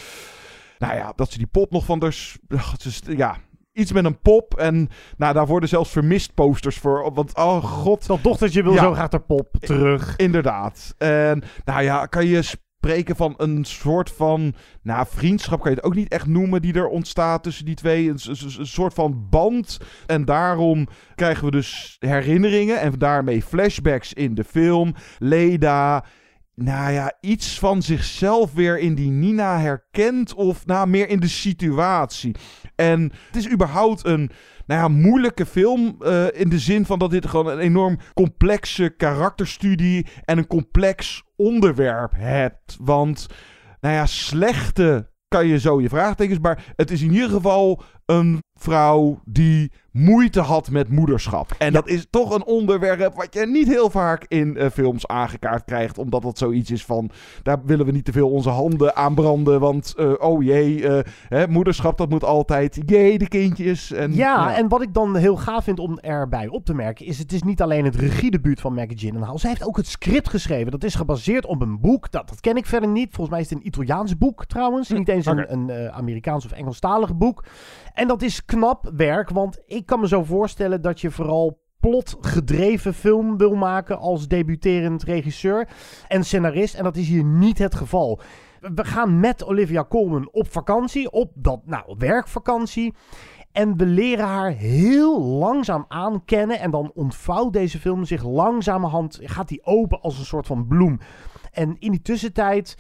[0.78, 2.38] nou ja, dat ze die pop nog van dus
[3.08, 3.38] ja,
[3.74, 4.58] iets met een pop.
[4.58, 7.14] En nou, daar worden zelfs vermist posters voor.
[7.14, 8.08] Want oh god.
[8.08, 8.84] Dat dochtertje wil Ja.
[8.84, 10.16] zo graag haar pop terug.
[10.16, 10.96] Inderdaad.
[10.98, 15.86] En nou ja, kan je spreken van een soort van, nou vriendschap kan je het
[15.86, 18.10] ook niet echt noemen die er ontstaat tussen die twee.
[18.10, 18.20] Een
[18.68, 19.78] soort van band.
[20.06, 24.96] En daarom krijgen we dus herinneringen en daarmee flashbacks in de film.
[25.18, 26.04] Leda
[26.60, 30.34] nou ja, iets van zichzelf weer in die Nina herkent.
[30.34, 32.36] Of nou, meer in de situatie.
[32.76, 34.32] En het is überhaupt een
[34.66, 35.96] nou ja, moeilijke film.
[36.00, 40.08] eh, in de zin van dat dit gewoon een enorm complexe karakterstudie.
[40.26, 42.78] En een complex onderwerp hebt.
[42.80, 43.28] Want,
[43.82, 46.40] nou ja, slechte kan je zo je vraagtekens.
[46.40, 51.56] Maar het is in ieder geval een vrouw die moeite had met moederschap.
[51.58, 55.64] En dat is toch een onderwerp wat je niet heel vaak in eh, films aangekaart
[55.66, 55.98] krijgt.
[55.98, 57.10] Omdat dat zoiets is van,
[57.44, 59.60] daar willen we niet te veel onze handen aan branden.
[59.60, 63.92] Want, eh, oh jee, eh, hè, moederschap dat moet altijd, jee, de kindjes.
[63.92, 67.20] En, Ja, en wat ik dan heel gaaf vind om erbij op te merken, is
[67.20, 69.40] het is niet alleen het regiedebuut van Maggie Gyllenhaal.
[69.40, 70.72] Zij heeft ook het script geschreven.
[70.72, 72.12] Dat is gebaseerd op een boek.
[72.12, 73.14] Dat, dat ken ik verder niet.
[73.14, 74.90] Volgens mij is het een Italiaans boek trouwens.
[74.90, 77.44] Niet eens een, een Amerikaans of Engelstalig boek.
[77.98, 82.94] En dat is knap werk, want ik kan me zo voorstellen dat je vooral plotgedreven
[82.94, 85.68] film wil maken als debuterend regisseur
[86.08, 86.76] en scenarist.
[86.76, 88.20] En dat is hier niet het geval.
[88.60, 92.94] We gaan met Olivia Colman op vakantie, op dat, nou, werkvakantie.
[93.52, 96.60] En we leren haar heel langzaam aan kennen.
[96.60, 101.00] En dan ontvouwt deze film zich langzamerhand, gaat die open als een soort van bloem.
[101.52, 102.78] En in die tussentijd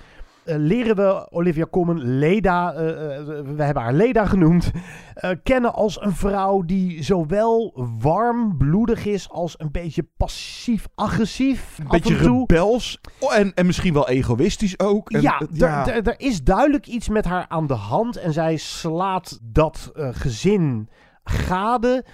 [0.55, 4.71] leren we Olivia Colman, Leda, eh, eh, we hebben haar Leda genoemd,
[5.13, 11.77] eh, kennen als een vrouw die zowel warm, bloedig is als een beetje passief-agressief.
[11.79, 12.99] Een beetje rebels.
[13.19, 15.11] Oh, en, en misschien wel egoïstisch ook.
[15.11, 19.39] En, ja, eh, er- is duidelijk iets met haar aan de hand en zij slaat
[19.41, 20.89] dat eh, gezin
[21.23, 22.05] gade.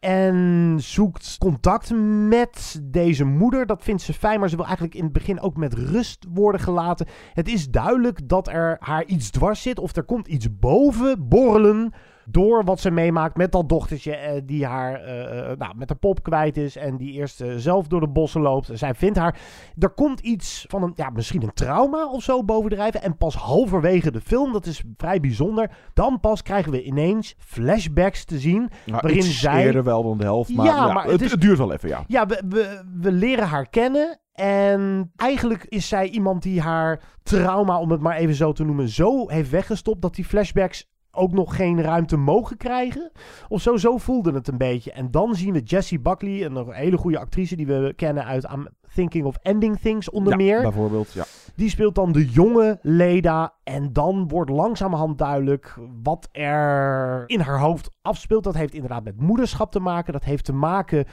[0.00, 1.90] En zoekt contact
[2.28, 3.66] met deze moeder.
[3.66, 6.60] Dat vindt ze fijn, maar ze wil eigenlijk in het begin ook met rust worden
[6.60, 7.06] gelaten.
[7.34, 9.78] Het is duidelijk dat er haar iets dwars zit.
[9.78, 11.92] Of er komt iets boven borrelen
[12.30, 15.94] door wat ze meemaakt met dat dochtertje eh, die haar eh, eh, nou, met de
[15.94, 18.68] pop kwijt is en die eerst zelf door de bossen loopt.
[18.68, 19.38] En zij vindt haar.
[19.78, 23.02] Er komt iets van een, ja, misschien een trauma of zo bovendrijven.
[23.02, 28.24] En pas halverwege de film, dat is vrij bijzonder, dan pas krijgen we ineens flashbacks
[28.24, 28.70] te zien.
[28.84, 29.64] Ja, waarin zij.
[29.64, 31.72] eerder wel dan de helft, maar, Ja, ja, maar het, het is- het duurt wel
[31.72, 32.04] even, ja.
[32.06, 34.18] Ja, we, we, we leren haar kennen.
[34.32, 38.88] En eigenlijk is zij iemand die haar trauma, om het maar even zo te noemen,
[38.88, 43.10] zo heeft weggestopt dat die flashbacks ook nog geen ruimte mogen krijgen.
[43.48, 44.92] Of zo, zo voelde het een beetje.
[44.92, 48.68] En dan zien we Jessie Buckley, een hele goede actrice die we kennen uit I'm
[48.94, 50.62] Thinking of Ending Things onder Ja, meer.
[50.62, 51.24] bijvoorbeeld, ja.
[51.54, 53.54] Die speelt dan de jonge Leda.
[53.64, 58.44] En dan wordt langzamerhand duidelijk wat er in haar hoofd afspeelt.
[58.44, 60.12] Dat heeft inderdaad met moederschap te maken.
[60.12, 61.04] Dat heeft te maken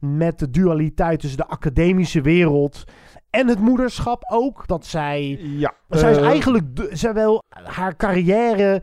[0.00, 2.84] met de dualiteit tussen de academische wereld
[3.30, 4.66] en het moederschap ook.
[4.66, 5.38] Dat zij.
[5.40, 6.88] Ja, zij is eh, eigenlijk.
[6.90, 8.82] zij wil haar carrière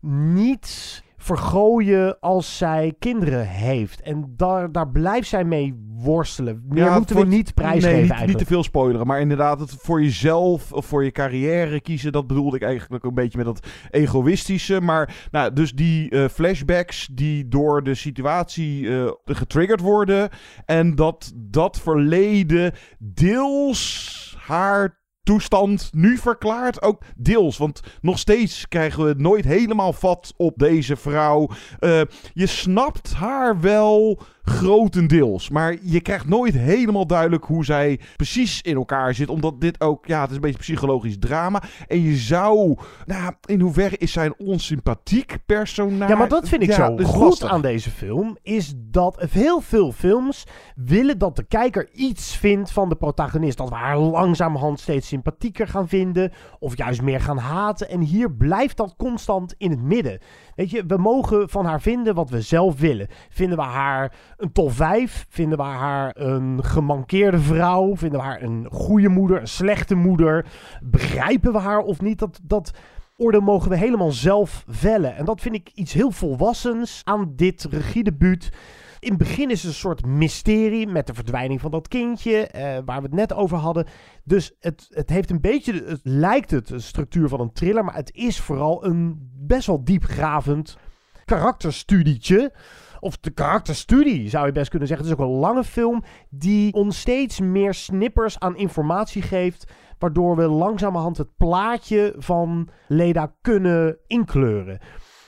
[0.00, 4.00] niet vergooien als zij kinderen heeft.
[4.00, 6.62] En daar, daar blijft zij mee worstelen.
[6.68, 9.06] Meer Ja, moeten we niet prijsgeven Nee, niet, niet te veel spoileren.
[9.06, 13.14] Maar inderdaad, het voor jezelf of voor je carrière kiezen, dat bedoelde ik eigenlijk een
[13.14, 14.80] beetje met dat egoïstische.
[14.80, 20.28] Maar nou, dus die eh, flashbacks die door de situatie eh, getriggerd worden.
[20.64, 26.82] En dat dat verleden deels haar toestand nu verklaart.
[26.82, 31.48] Ook deels, want nog steeds krijgen we het nooit helemaal vat op deze vrouw.
[31.78, 32.00] Eh,
[32.32, 38.76] je snapt haar wel grotendeels, maar je krijgt nooit helemaal duidelijk hoe zij precies in
[38.76, 41.62] elkaar zit, omdat dit ook, ja, het is een beetje psychologisch drama.
[41.86, 42.76] En je zou,
[43.06, 46.12] nou, in hoeverre is zij een onsympathiek personage?
[46.12, 47.50] Ja, maar dat vind ik Ja, zo dus goed lastig.
[47.50, 48.36] aan deze film.
[48.42, 53.58] Is dat heel veel films willen dat de kijker iets vindt van de protagonist.
[53.58, 56.32] Dat we haar langzamerhand steeds sympathieker gaan vinden.
[56.58, 57.88] Of juist meer gaan haten.
[57.88, 60.18] En hier blijft dat constant in het midden.
[60.54, 63.08] Weet je, we mogen van haar vinden wat we zelf willen.
[63.28, 65.26] Vinden we haar een top 5?
[65.28, 67.96] Vinden we haar een gemankeerde vrouw?
[67.96, 69.40] Vinden we haar een goede moeder?
[69.40, 70.46] Een slechte moeder?
[70.82, 72.18] Begrijpen we haar of niet?
[72.18, 72.40] Dat.
[72.42, 72.72] dat
[73.20, 75.16] oordeel mogen we helemaal zelf vellen.
[75.16, 78.50] En dat vind ik iets heel volwassens aan dit regiedebuut.
[78.98, 82.78] In het begin is het een soort mysterie met de verdwijning van dat kindje, eh,
[82.84, 83.86] waar we het net over hadden.
[84.24, 87.94] Dus het, het heeft een beetje, het lijkt het een structuur van een thriller, maar
[87.94, 90.76] het is vooral een best wel diepgravend
[91.24, 92.52] karakterstudietje.
[93.00, 95.06] Of de karakterstudie zou je best kunnen zeggen.
[95.06, 99.72] Het is ook een lange film die ons steeds meer snippers aan informatie geeft.
[99.98, 104.78] Waardoor we langzamerhand het plaatje van Leda kunnen inkleuren.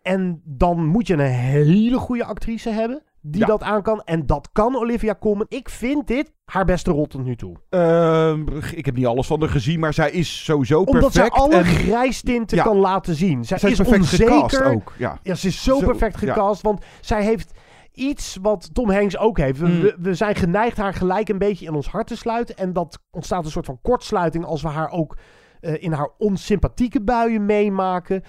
[0.03, 3.47] En dan moet je een hele goede actrice hebben die Ja.
[3.47, 4.03] dat aan kan.
[4.05, 5.47] En dat kan Olivia Colman.
[5.49, 7.57] Ik vind dit haar beste rol tot nu toe.
[7.69, 8.43] Ehm,
[8.75, 11.35] ik heb niet alles van haar gezien, maar zij is sowieso Omdat perfect.
[11.35, 12.63] zij alle en- grijstinten Ja.
[12.63, 13.45] kan laten zien.
[13.45, 14.33] Zij, Zij is is perfect onzeker.
[14.35, 15.19] gecast ook, ja.
[15.35, 16.63] ze is zo, Zo, perfect gecast.
[16.63, 17.53] Want zij heeft
[17.93, 19.59] iets wat Tom Hanks ook heeft.
[19.59, 19.81] We, Mm.
[19.81, 22.57] we, we zijn geneigd haar gelijk een beetje in ons hart te sluiten.
[22.57, 25.17] En dat ontstaat een soort van kortsluiting als we haar ook
[25.62, 28.22] eh, in haar onsympathieke buien meemaken.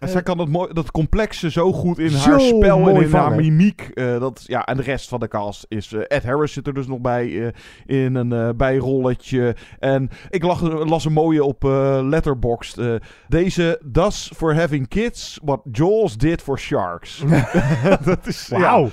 [0.00, 3.12] En zij kan dat, mooi, dat complexe zo goed in Zo haar spel en in
[3.12, 3.80] haar mimiek.
[3.94, 5.92] eh, dat, ja, en de rest van de cast is...
[5.92, 7.52] eh, Ed Harris zit er dus nog bij eh,
[8.04, 9.56] in een eh, bijrolletje.
[9.78, 12.78] En ik lag, las een mooie op eh Letterboxd.
[12.78, 12.94] eh,
[13.28, 17.22] deze does for having kids what Jaws did for sharks.
[18.04, 18.48] dat is...
[18.48, 18.84] Wauw.
[18.84, 18.90] Ja,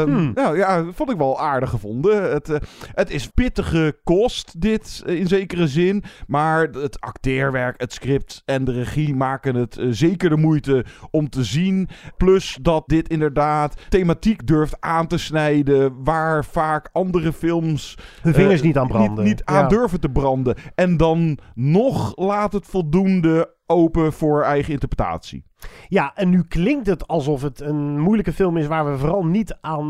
[0.00, 0.30] Ehm, Hmm.
[0.34, 2.32] nou, ja, vond ik wel aardig gevonden.
[2.32, 2.56] Het, eh,
[2.94, 6.04] het is pittige kost, dit, eh, in zekere zin.
[6.26, 11.28] Maar het acteerwerk, het script en de regie maken het eh, zeker de moeite om
[11.28, 11.88] te zien.
[12.16, 16.04] Plus dat dit inderdaad thematiek durft aan te snijden...
[16.04, 17.98] waar vaak andere films...
[18.22, 19.24] Hun vingers eh, niet aan branden.
[19.24, 19.68] Niet, niet aan Ja.
[19.68, 20.56] durven te branden.
[20.74, 25.44] En dan nog laat het voldoende open voor eigen interpretatie.
[25.88, 29.58] Ja, en nu klinkt het alsof het een moeilijke film is waar we vooral niet
[29.60, 29.84] aan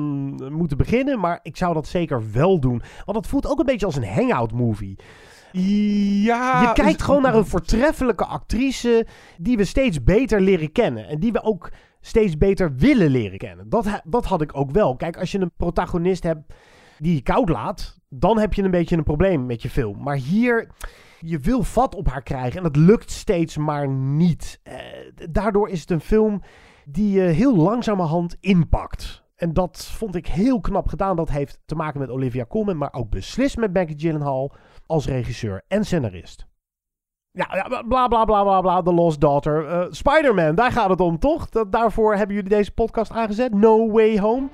[0.52, 1.20] moeten beginnen.
[1.20, 2.82] Maar ik zou dat zeker wel doen.
[3.04, 4.98] Want het voelt ook een beetje als een hangout movie.
[5.60, 9.06] Ja, Je kijkt gewoon naar een voortreffelijke actrice
[9.38, 11.08] die we steeds beter leren kennen.
[11.08, 13.68] En die we ook steeds beter willen leren kennen.
[14.04, 14.96] Dat had ik ook wel.
[14.96, 16.54] Kijk, als je een protagonist hebt
[16.98, 20.02] die je koud laat, dan heb je een beetje een probleem met je film.
[20.02, 20.70] Maar hier,
[21.20, 24.60] je wil vat op haar krijgen en dat lukt steeds maar niet.
[24.62, 24.76] Eh,
[25.30, 26.42] daardoor is het een film
[26.84, 29.22] die je heel langzamerhand inpakt.
[29.36, 31.16] En dat vond ik heel knap gedaan.
[31.16, 34.54] Dat heeft te maken met Olivia Colman, maar ook beslist met Becky Gyllenhaal
[34.86, 36.46] als regisseur en scenarist.
[37.30, 37.46] Ja,
[37.88, 39.68] bla bla bla bla bla, The Lost Daughter.
[39.68, 41.48] Eh, Spider-Man, daar gaat het om, toch?
[41.48, 43.54] Dat, daarvoor hebben jullie deze podcast aangezet.
[43.54, 44.48] No Way Home.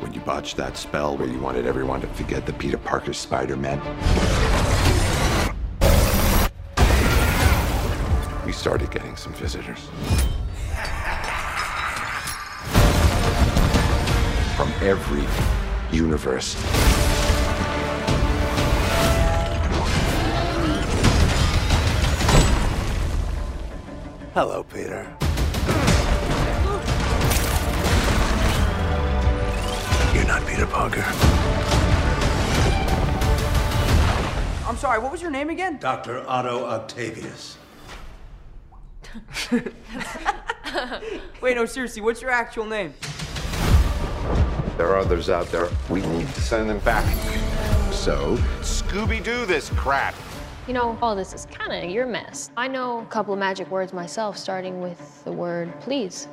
[0.00, 3.80] When you botched that spell where you wanted everyone to forget the Peter Parker Spider-Man.
[8.44, 9.80] We started getting some visitors.
[14.56, 15.26] From every
[15.90, 16.56] universe.
[24.36, 25.06] Hello, Peter.
[30.14, 31.02] You're not Peter Parker.
[34.68, 35.78] I'm sorry, what was your name again?
[35.78, 36.22] Dr.
[36.28, 37.56] Otto Octavius.
[41.40, 42.92] Wait, no, seriously, what's your actual name?
[44.76, 45.70] There are others out there.
[45.88, 47.10] We need to send them back.
[47.90, 50.14] So, Scooby-Doo this crap.
[50.66, 52.50] You know, all this is kind of your mess.
[52.56, 56.26] I know a couple of magic words myself, starting with the word please.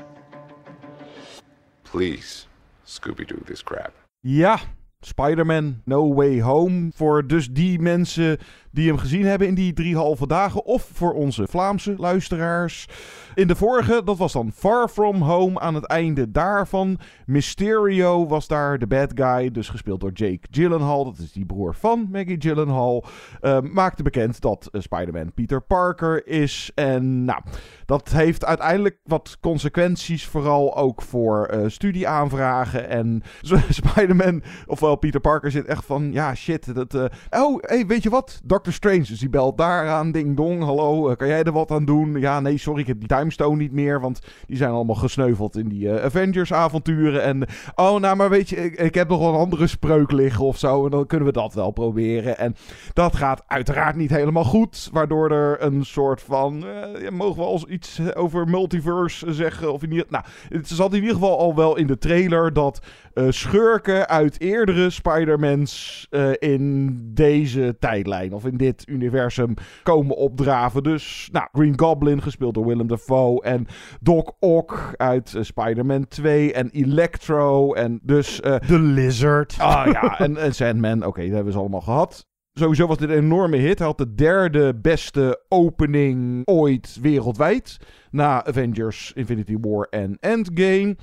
[1.84, 2.48] Please,
[2.88, 3.94] Scooby-Doo this crap.
[4.24, 4.58] Ja,
[5.06, 6.92] Spider-Man No Way Home.
[6.96, 8.38] Voor dus die mensen
[8.72, 10.66] die hem gezien hebben in die drie halve dagen.
[10.66, 12.88] Of voor onze Vlaamse luisteraars.
[13.36, 15.60] In de vorige, dat was dan Far From Home.
[15.60, 17.00] Aan het einde daarvan.
[17.26, 19.52] Mysterio was daar de bad guy.
[19.52, 21.04] Dus gespeeld door Jake Gyllenhaal.
[21.04, 23.04] Dat is die broer van Maggie Gyllenhaal.
[23.42, 26.72] Uh, maakte bekend dat uh, Spider-Man Peter Parker is.
[26.76, 27.42] En nou,
[27.86, 30.26] dat heeft uiteindelijk wat consequenties.
[30.26, 32.90] Vooral ook voor uh, studieaanvragen.
[32.90, 33.24] En
[33.70, 36.76] Spider-Man, ofwel Peter Parker, zit echt van: ja, shit.
[36.76, 36.94] Dat,
[37.30, 38.42] oh, hey, weet je wat?
[38.44, 39.04] Doctor Strange.
[39.04, 40.12] Dus die belt daaraan.
[40.12, 40.64] Ding dong.
[40.64, 42.20] Hallo, kan jij er wat aan doen?
[42.20, 44.02] Ja, nee, sorry, ik heb die Timestone niet meer.
[44.02, 47.24] Want die zijn allemaal gesneuveld in die Avengers-avonturen.
[47.24, 50.58] En oh, nou, maar weet je, ik, heb nog wel een andere spreuk liggen of
[50.58, 50.86] zo.
[50.86, 52.38] En dan kunnen we dat wel proberen.
[52.38, 52.56] En
[52.94, 54.90] dat gaat uiteraard niet helemaal goed.
[54.92, 56.66] Waardoor er een soort van.
[57.10, 59.74] Mogen we als iets over multiverse zeggen?
[59.74, 62.86] Of in ieder, nou, het zat in ieder geval al wel in de trailer dat
[63.14, 69.54] uh, schurken uit eerdere Spider-Mans uh, in deze tijdlijn of in dit universum
[69.84, 70.84] komen opdraven.
[70.84, 73.68] Dus, nou, Green Goblin gespeeld door Willem Dafoe en
[74.02, 78.42] Doc Ock uit uh, Spider-Man 2 en Electro en dus...
[78.68, 79.56] The Lizard.
[79.60, 80.98] Ah ja, en, en Sandman.
[80.98, 82.26] Oké, okay, dat hebben ze allemaal gehad.
[82.56, 83.78] Sowieso was dit een enorme hit.
[83.78, 87.78] Hij had de derde beste opening ooit wereldwijd.
[88.12, 90.96] Na Avengers, Infinity War en Endgame.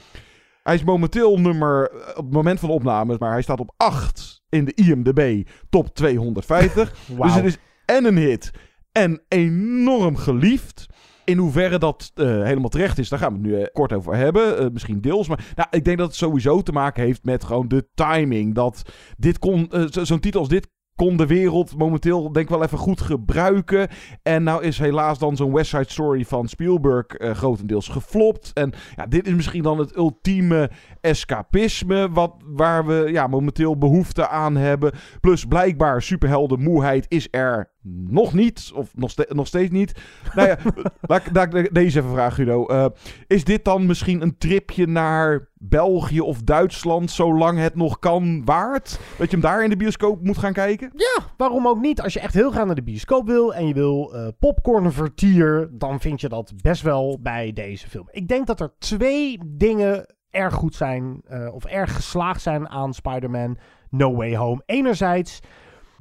[0.62, 4.42] Hij is momenteel nummer, op het moment van de opname, maar hij staat op 8
[4.48, 6.94] in de IMDb top 250.
[7.06, 7.22] wow.
[7.22, 8.50] Dus het is en een hit
[8.92, 10.86] en enorm geliefd.
[11.24, 14.16] In hoeverre dat uh, helemaal terecht is, daar gaan we het nu uh, kort over
[14.16, 14.62] hebben.
[14.62, 15.28] Uh, misschien deels.
[15.28, 18.54] Maar nou, ik denk dat het sowieso te maken heeft met gewoon de timing.
[18.54, 18.82] Dat
[19.16, 20.68] dit kon, zo'n titel als dit
[21.00, 23.88] kon de wereld momenteel denk ik wel even goed gebruiken.
[24.22, 28.50] En nou is helaas dan zo'n West Side Story van Spielberg uh, grotendeels geflopt.
[28.52, 30.70] En ja, dit is misschien dan het ultieme
[31.00, 34.92] escapisme wat, waar we ja, momenteel behoefte aan hebben.
[35.20, 40.00] Plus blijkbaar superheldenmoeheid is er nog niet, of nog, ste nog steeds niet.
[40.34, 40.56] Nou ja,
[41.00, 42.66] laat, laat ik deze even vragen, Guido.
[42.70, 42.86] Uh,
[43.26, 48.98] is dit dan misschien een tripje naar België of Duitsland, zolang het nog kan, waard?
[49.18, 50.90] Dat je hem daar in de bioscoop moet gaan kijken?
[50.94, 52.00] Ja, waarom ook niet?
[52.02, 56.00] Als je echt heel graag naar de bioscoop wil en je wil uh, popcornvertier, dan
[56.00, 58.08] vind je dat best wel bij deze film.
[58.10, 62.94] Ik denk dat er twee dingen erg goed zijn, uh, of erg geslaagd zijn aan
[62.94, 63.58] Spider-Man
[63.90, 64.62] No Way Home.
[64.66, 65.40] Enerzijds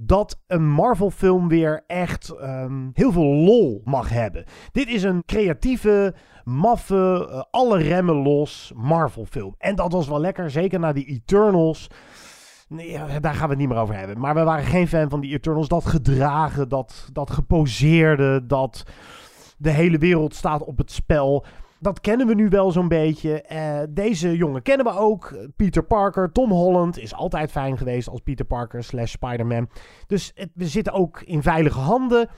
[0.01, 4.43] dat een Marvel-film weer echt um, heel veel lol mag hebben.
[4.71, 9.55] Dit is een creatieve, maffe, uh, alle remmen los Marvel-film.
[9.57, 11.87] En dat was wel lekker, zeker na die Eternals.
[12.67, 14.19] Nee, daar gaan we het niet meer over hebben.
[14.19, 15.67] Maar we waren geen fan van die Eternals.
[15.67, 18.83] Dat gedragen, dat, dat geposeerde, dat
[19.57, 21.45] de hele wereld staat op het spel.
[21.79, 23.45] Dat kennen we nu wel zo'n beetje.
[23.51, 25.35] Uh, deze jongen kennen we ook.
[25.55, 29.69] Peter Parker, Tom Holland is altijd fijn geweest als Peter Parker slash Spider-Man.
[30.07, 32.29] Dus het, we zitten ook in veilige handen.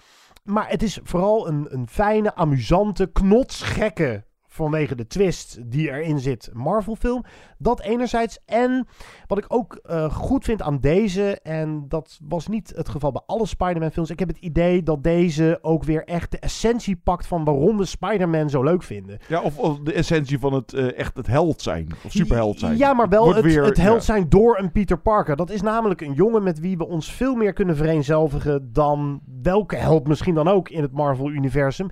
[0.44, 4.24] Maar het is vooral een, een fijne, amusante, knotsgekke
[4.62, 7.24] vanwege de twist die erin zit, Marvel film.
[7.57, 8.39] Dat enerzijds.
[8.45, 8.88] En
[9.28, 13.22] wat ik ook uh, goed vind aan deze, en dat was niet het geval bij
[13.26, 14.09] alle Spider-Man films.
[14.09, 17.86] Ik heb het idee dat deze ook weer echt de essentie pakt van waarom we
[17.86, 19.20] Spider-Man zo leuk vinden.
[19.28, 21.88] Ja, of, of de essentie van het uh, echt het held zijn.
[22.05, 22.78] Of superheld zijn.
[22.78, 24.14] Ja, maar wel het, weer, het held ja.
[24.14, 25.36] zijn door een Peter Parker.
[25.36, 29.76] Dat is namelijk een jongen met wie we ons veel meer kunnen vereenzelvigen dan welke
[29.76, 31.89] held misschien dan ook in het Marvel-universum.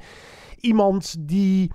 [0.60, 1.72] Iemand die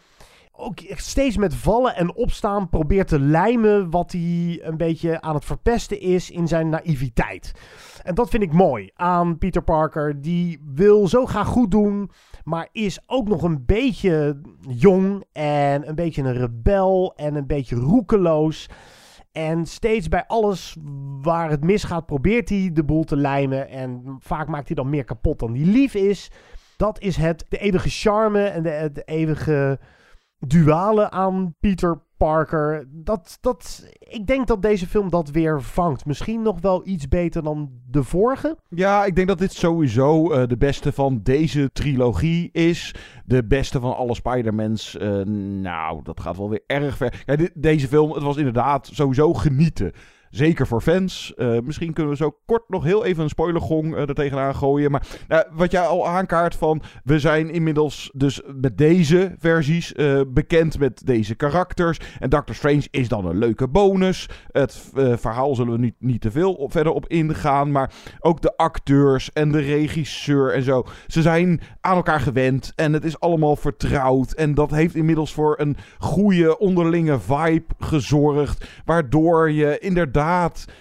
[0.57, 5.45] ook steeds met vallen en opstaan probeert te lijmen wat hij een beetje aan het
[5.45, 7.53] verpesten is in zijn naïviteit.
[8.03, 10.21] En dat vind ik mooi aan Peter Parker.
[10.21, 12.11] Die wil zo graag goed doen,
[12.45, 17.77] maar is ook nog een beetje jong en een beetje een rebel en een beetje
[17.77, 18.69] roekeloos.
[19.33, 20.77] En steeds bij alles
[21.23, 23.69] waar het misgaat, probeert hij de boel te lijmen.
[23.69, 26.31] En vaak maakt hij dan meer kapot dan die lief is.
[26.77, 29.79] Dat is het, de eeuwige charme en de eeuwige
[30.47, 32.87] dualen aan Peter Parker.
[32.91, 36.07] Dat, dat, ik denk dat deze film dat weer vangt.
[36.07, 38.57] Misschien nog wel iets beter dan de vorige.
[38.69, 42.95] Ja, ik denk dat dit sowieso eh, de beste van deze trilogie is.
[43.25, 44.97] De beste van alle Spider-Mans.
[44.97, 45.23] Eh,
[45.61, 47.23] nou, dat gaat wel weer erg ver.
[47.27, 49.93] Ja, deze film, het was inderdaad sowieso genieten.
[50.35, 51.35] Zeker voor fans.
[51.37, 54.91] Eh, misschien kunnen we zo kort nog heel even een spoilergong eh, er tegenaan gooien.
[54.91, 56.83] Maar nou, wat jij al aankaart van...
[57.05, 61.99] We zijn inmiddels dus met deze versies eh, bekend met deze karakters.
[62.19, 64.29] En Doctor Strange is dan een leuke bonus.
[64.51, 67.73] Het verhaal zullen we niet, niet te veel verder op ingaan.
[67.73, 70.85] Maar ook de acteurs en de regisseur en zo.
[71.07, 72.73] Ze zijn aan elkaar gewend.
[72.77, 74.33] En het is allemaal vertrouwd.
[74.33, 78.69] En dat heeft inmiddels voor een goede onderlinge vibe gezorgd.
[78.85, 80.23] Waardoor je inderdaad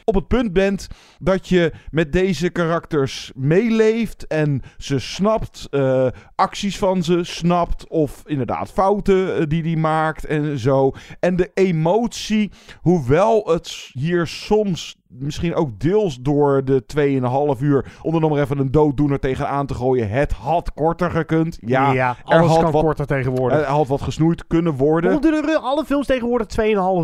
[0.03, 0.87] op het punt bent
[1.19, 8.23] dat je met deze karakters meeleeft en ze snapt, eh, acties van ze snapt of
[8.25, 10.91] inderdaad fouten eh, die die maakt en zo.
[11.19, 16.83] En de emotie, hoewel het hier soms misschien ook deels door de
[17.57, 21.11] 2,5 uur, om er nog maar even een dooddoener tegenaan te gooien, het had korter
[21.11, 21.57] gekund.
[21.61, 23.59] Ja, Ja, er alles had kan wat, korter tegenwoordig.
[23.59, 25.21] Er had wat gesnoeid kunnen worden.
[25.21, 26.47] Duren alle films tegenwoordig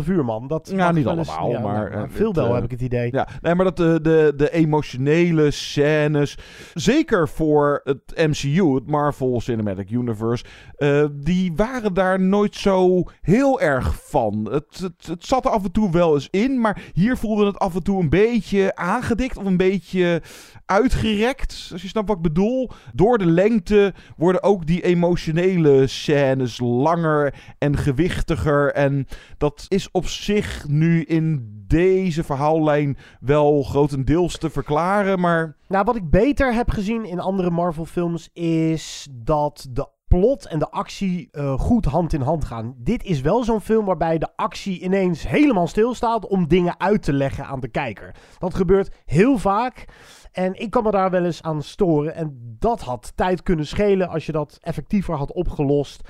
[0.04, 0.46] 2,5 uur, man?
[0.46, 1.90] Dat Ja, niet eens- allemaal, ja, maar...
[1.90, 3.08] nou, eh, veel het, wel, eh, heb ik het idee.
[3.12, 6.38] Ja, nee, maar dat de, de, de emotionele scènes,
[6.74, 10.44] zeker voor het MCU, het Marvel Cinematic Universe,
[10.76, 14.48] eh, die waren daar nooit zo heel erg van.
[14.50, 17.58] Het, het, het zat er af en toe wel eens in, maar hier voelde het
[17.58, 20.22] af en toe een beetje aangedikt of een beetje
[20.66, 22.70] uitgerekt, als je snapt wat ik bedoel.
[22.94, 28.72] Door de lengte worden ook die emotionele scènes langer en gewichtiger.
[28.72, 29.06] En
[29.38, 35.56] dat is op zich nu in deze verhaallijn wel grotendeels te verklaren, maar...
[35.68, 40.70] Nou, wat ik beter heb gezien in andere Marvel-films is dat de plot en de
[40.70, 42.74] actie eh, goed hand in hand gaan.
[42.76, 47.12] Dit is wel zo'n film waarbij de actie ineens helemaal stilstaat om dingen uit te
[47.12, 48.14] leggen aan de kijker.
[48.38, 49.84] Dat gebeurt heel vaak.
[50.32, 52.14] En ik kan me daar wel eens aan storen.
[52.14, 56.08] En dat had tijd kunnen schelen als je dat effectiever had opgelost.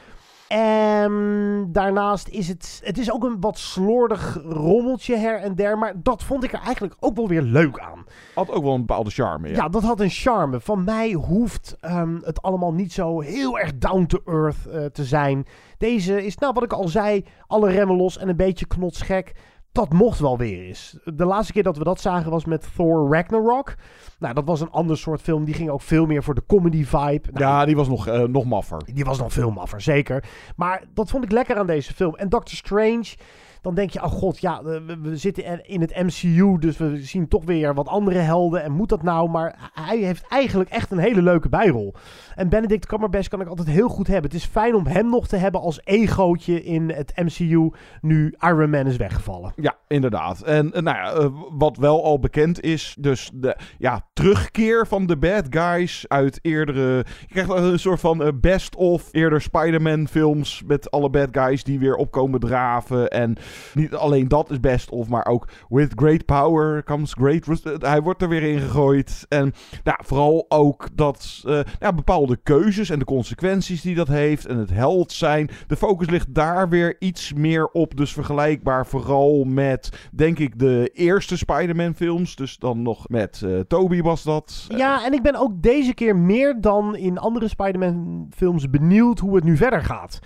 [0.50, 5.78] En daarnaast is het, het is ook een wat slordig rommeltje her en der.
[5.78, 8.04] Maar dat vond ik er eigenlijk ook wel weer leuk aan.
[8.34, 9.54] Had ook wel een bepaalde charme, ja.
[9.54, 10.60] Ja, dat had een charme.
[10.60, 15.04] Van mij hoeft ehm, het allemaal niet zo heel erg down to earth eh, te
[15.04, 15.46] zijn.
[15.78, 19.34] Deze is, nou wat ik al zei, alle remmen los en een beetje knotsgek.
[19.72, 20.98] Dat mocht wel weer eens.
[21.04, 23.74] De laatste keer dat we dat zagen was met Thor Ragnarok.
[24.18, 25.44] Nou, dat was een ander soort film.
[25.44, 27.28] Die ging ook veel meer voor de comedy vibe.
[27.32, 28.82] Nou, Ja, die was nog, eh, nog maffer.
[28.94, 30.24] die was nog veel maffer, zeker.
[30.56, 32.14] Maar dat vond ik lekker aan deze film.
[32.16, 33.14] En Doctor Strange,
[33.62, 37.44] dan denk je, oh god, ja, we, zitten in het MCU, dus we zien toch
[37.44, 38.62] weer wat andere helden.
[38.62, 39.30] En moet dat nou?
[39.30, 41.94] Maar hij heeft eigenlijk echt een hele leuke bijrol.
[42.34, 44.30] En Benedict Cumberbatch kan ik altijd heel goed hebben.
[44.30, 48.70] Het is fijn om hem nog te hebben als egootje in het MCU, nu Iron
[48.70, 49.52] Man is weggevallen.
[49.56, 50.42] Ja, inderdaad.
[50.42, 55.06] En eh, nou ja, eh, wat wel al bekend is, dus de ja, terugkeer van
[55.06, 57.04] de bad guys uit eerdere...
[57.26, 61.78] Je krijgt een soort van eh, best-of eerder Spider-Man films met alle bad guys die
[61.78, 63.08] weer opkomen draven.
[63.08, 63.36] En
[63.74, 67.48] niet alleen dat is best-of, maar ook with great power comes great...
[67.64, 69.26] eh, Hij wordt er weer in gegooid.
[69.28, 69.52] En
[69.84, 74.56] nou, vooral ook dat eh, ja, bepaalde keuzes en de consequenties die dat heeft en
[74.56, 75.50] het held zijn.
[75.66, 77.96] De focus ligt daar weer iets meer op.
[77.96, 82.36] Dus vergelijkbaar vooral met, denk ik, de eerste Spider-Man films.
[82.36, 84.64] Dus dan nog met eh Toby was dat.
[84.68, 89.34] Ja, en ik ben ook deze keer meer dan in andere Spider-Man films benieuwd hoe
[89.34, 90.18] het nu verder gaat.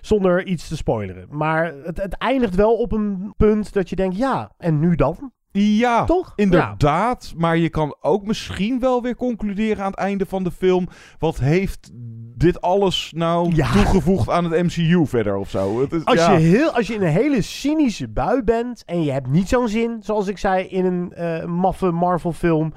[0.00, 1.26] Zonder iets te spoileren.
[1.30, 5.32] Maar het, het eindigt wel op een punt dat je denkt, ja, en nu dan?
[5.52, 6.32] Ja, Toch?
[6.36, 7.32] inderdaad.
[7.36, 10.88] Maar je kan ook misschien wel weer concluderen aan het einde van de film.
[11.18, 11.90] Wat heeft
[12.36, 13.72] dit alles nou Ja.
[13.72, 15.80] toegevoegd aan het MCU verder of zo?
[15.80, 16.32] Het is, Als, ja.
[16.32, 19.68] je heel, als je in een hele cynische bui bent en je hebt niet zo'n
[19.68, 22.72] zin, zoals ik zei, in een eh, maffe Marvel film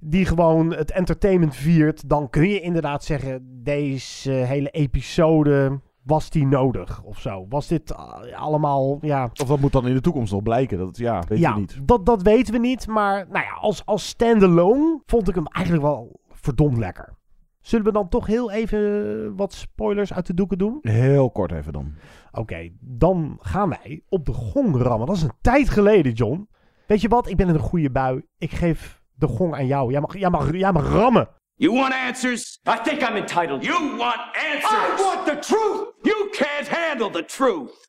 [0.00, 5.80] die gewoon het entertainment viert, dan kun je inderdaad zeggen, deze hele episode,
[6.10, 7.46] was die nodig of zo?
[7.48, 9.30] Was dit eh, allemaal, ja...
[9.32, 10.78] Of dat moet dan in de toekomst nog blijken.
[10.78, 11.80] Dat, ja, weet ja, je niet.
[11.82, 15.84] Dat, dat weten we niet, maar nou ja, als, als standalone vond ik hem eigenlijk
[15.84, 17.18] wel verdomd lekker.
[17.60, 20.78] Zullen we dan toch heel even wat spoilers uit de doeken doen?
[20.82, 21.94] Heel kort even dan.
[22.32, 25.06] Oké, dan gaan wij op de gong rammen.
[25.06, 26.48] Dat is een tijd geleden, John.
[26.86, 27.28] Weet je wat?
[27.28, 28.22] Ik ben in een goede bui.
[28.38, 29.90] Ik geef de gong aan jou.
[29.90, 31.28] Jij mag, jij mag, jij mag rammen.
[31.60, 32.58] You want answers?
[32.66, 33.62] I think I'm entitled.
[33.62, 34.64] You want answers?
[34.64, 35.88] I want the truth!
[36.02, 37.88] You can't handle the truth!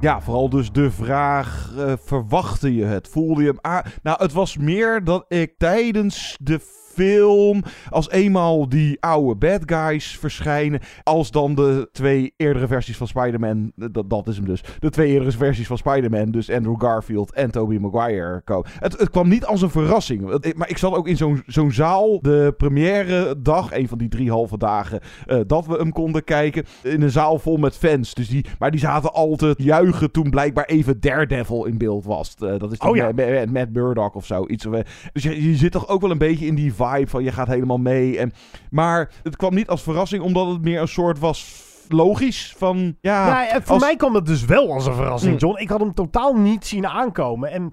[0.00, 3.08] Ja, vooral dus de vraag: uh, verwachtte je het?
[3.08, 3.82] Voelde je hem aan?
[4.02, 6.60] Nou, het was meer dat ik tijdens de
[6.96, 13.06] film, als eenmaal die oude bad guys verschijnen, als dan de twee eerdere versies van
[13.06, 17.32] Spider-Man, dat, dat is hem dus, de twee eerdere versies van Spider-Man, dus Andrew Garfield
[17.32, 18.70] en Tobey Maguire komen.
[18.78, 22.20] Het, het kwam niet als een verrassing, maar ik zat ook in zo'n zo'n zaal,
[22.20, 26.64] de première dag, een van die drie halve dagen, eh, dat we hem konden kijken,
[26.82, 28.14] in een zaal vol met fans.
[28.14, 32.34] Dus die, maar die zaten altijd juichen toen blijkbaar even Daredevil in beeld was.
[32.38, 33.12] Eh, dat is Oh ja.
[33.52, 34.46] Matt Murdock of zo.
[34.46, 34.72] Iets, eh,
[35.12, 37.48] dus je, je zit toch ook wel een beetje in die vibe van je gaat
[37.48, 38.18] helemaal mee.
[38.18, 38.32] En,
[38.70, 43.26] maar het kwam niet als verrassing, omdat het meer een soort was logisch van ja.
[43.26, 45.38] Ja, en voor als- mij kwam het dus wel als een verrassing, Mm.
[45.38, 45.58] John.
[45.60, 47.50] Ik had hem totaal niet zien aankomen.
[47.50, 47.68] En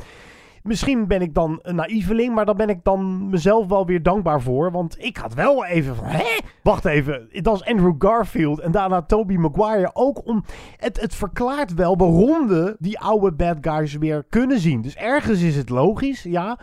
[0.63, 4.41] misschien ben ik dan een naïveling, maar daar ben ik dan mezelf wel weer dankbaar
[4.41, 4.71] voor.
[4.71, 6.23] Want ik had wel even van, hè?
[6.63, 9.89] Wacht even, dat is Andrew Garfield en daarna Tobey Maguire.
[9.93, 10.43] Ook om,
[10.77, 14.81] het, het verklaart wel waarom we die oude bad guys weer kunnen zien.
[14.81, 16.59] Dus ergens is het logisch, ja.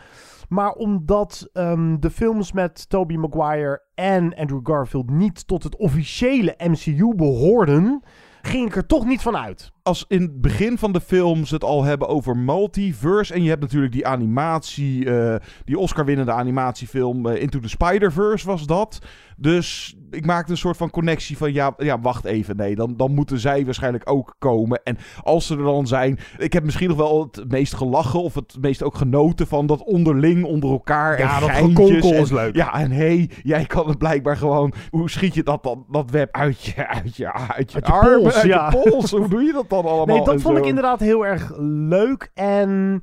[0.50, 6.54] Maar omdat ehm, de films met Tobey Maguire en Andrew Garfield niet tot het officiële
[6.58, 8.02] MCU behoorden,
[8.42, 9.72] ging ik er toch niet van uit.
[9.82, 13.34] Als in het begin van de film ze het al hebben over multiverse.
[13.34, 18.66] En je hebt natuurlijk die animatie, eh, die Oscar-winnende animatiefilm eh, Into the Spider-Verse was
[18.66, 18.98] dat.
[19.36, 23.14] Dus ik maakte een soort van connectie van, ja, ja wacht even, nee, dan, dan
[23.14, 24.80] moeten zij waarschijnlijk ook komen.
[24.84, 28.34] En als ze er dan zijn, ik heb misschien nog wel het meest gelachen of
[28.34, 31.18] het meest ook genoten van dat onderling onder elkaar.
[31.18, 32.54] Ja, en dat gekonkel is leuk.
[32.56, 36.10] Ja, en hé, hey, jij kan het blijkbaar gewoon, hoe schiet je dat, dan, dat
[36.10, 38.70] web uit je, uit je, uit je, Uit je armen, pols, uit ja.
[38.70, 39.10] je pols?
[39.10, 40.16] Hoe doe je dat dan allemaal?
[40.16, 41.52] Nee, dat vond ik inderdaad heel erg
[41.88, 42.30] leuk.
[42.34, 43.02] En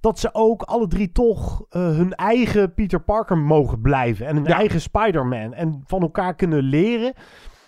[0.00, 4.26] dat ze ook alle drie toch eh, hun eigen Peter Parker mogen blijven.
[4.26, 4.56] En hun Ja.
[4.56, 5.54] eigen Spider-Man.
[5.54, 7.12] En van elkaar kunnen leren.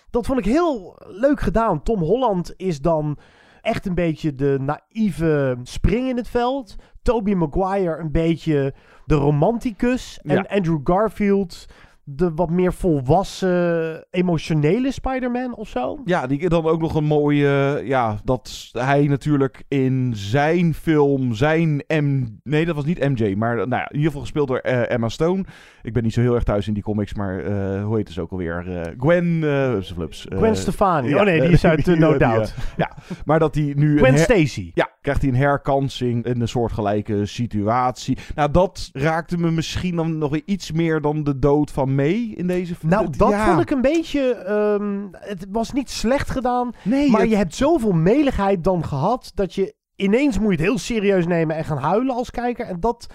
[0.09, 1.83] Dat vond ik heel leuk gedaan.
[1.83, 3.17] Tom Holland is dan
[3.61, 6.75] echt een beetje de naïeve spring in het veld.
[7.01, 8.73] Tobey Maguire een beetje
[9.05, 10.19] de romanticus.
[10.23, 10.45] En Ja.
[10.49, 11.65] Andrew Garfield
[12.03, 16.01] de wat meer volwassen, emotionele Spider-Man of zo.
[16.05, 17.81] Ja, die dan ook nog een mooie.
[17.83, 22.25] Ja, dat hij natuurlijk in zijn film, zijn M.
[22.43, 25.09] Nee, dat was niet MJ, maar nou ja, in ieder geval gespeeld door eh, Emma
[25.09, 25.43] Stone.
[25.81, 28.19] Ik ben niet zo heel erg thuis in die comics, maar eh, hoe heet het
[28.19, 28.81] ook alweer?
[28.81, 29.39] Eh, Gwen.
[29.83, 30.25] Flups.
[30.29, 31.15] Gwen Stefani.
[31.15, 32.55] Oh nee, die is uit, No Doubt.
[32.77, 32.91] ja,
[33.25, 33.97] maar dat hij nu.
[33.97, 34.71] Gwen Stacy.
[34.73, 38.17] Ja, krijgt hij een herkansing in een soortgelijke situatie.
[38.35, 42.33] Nou, dat raakte me misschien dan nog weer iets meer dan de dood van May
[42.35, 42.91] in deze film.
[42.91, 43.45] Nou, dat Ja.
[43.45, 44.33] vond ik een beetje.
[44.33, 46.71] ehm, het was niet slecht gedaan.
[46.83, 49.31] Nee, maar het- je hebt zoveel meligheid dan gehad.
[49.35, 52.65] dat je ineens moet je het heel serieus nemen en gaan huilen als kijker.
[52.65, 53.07] En dat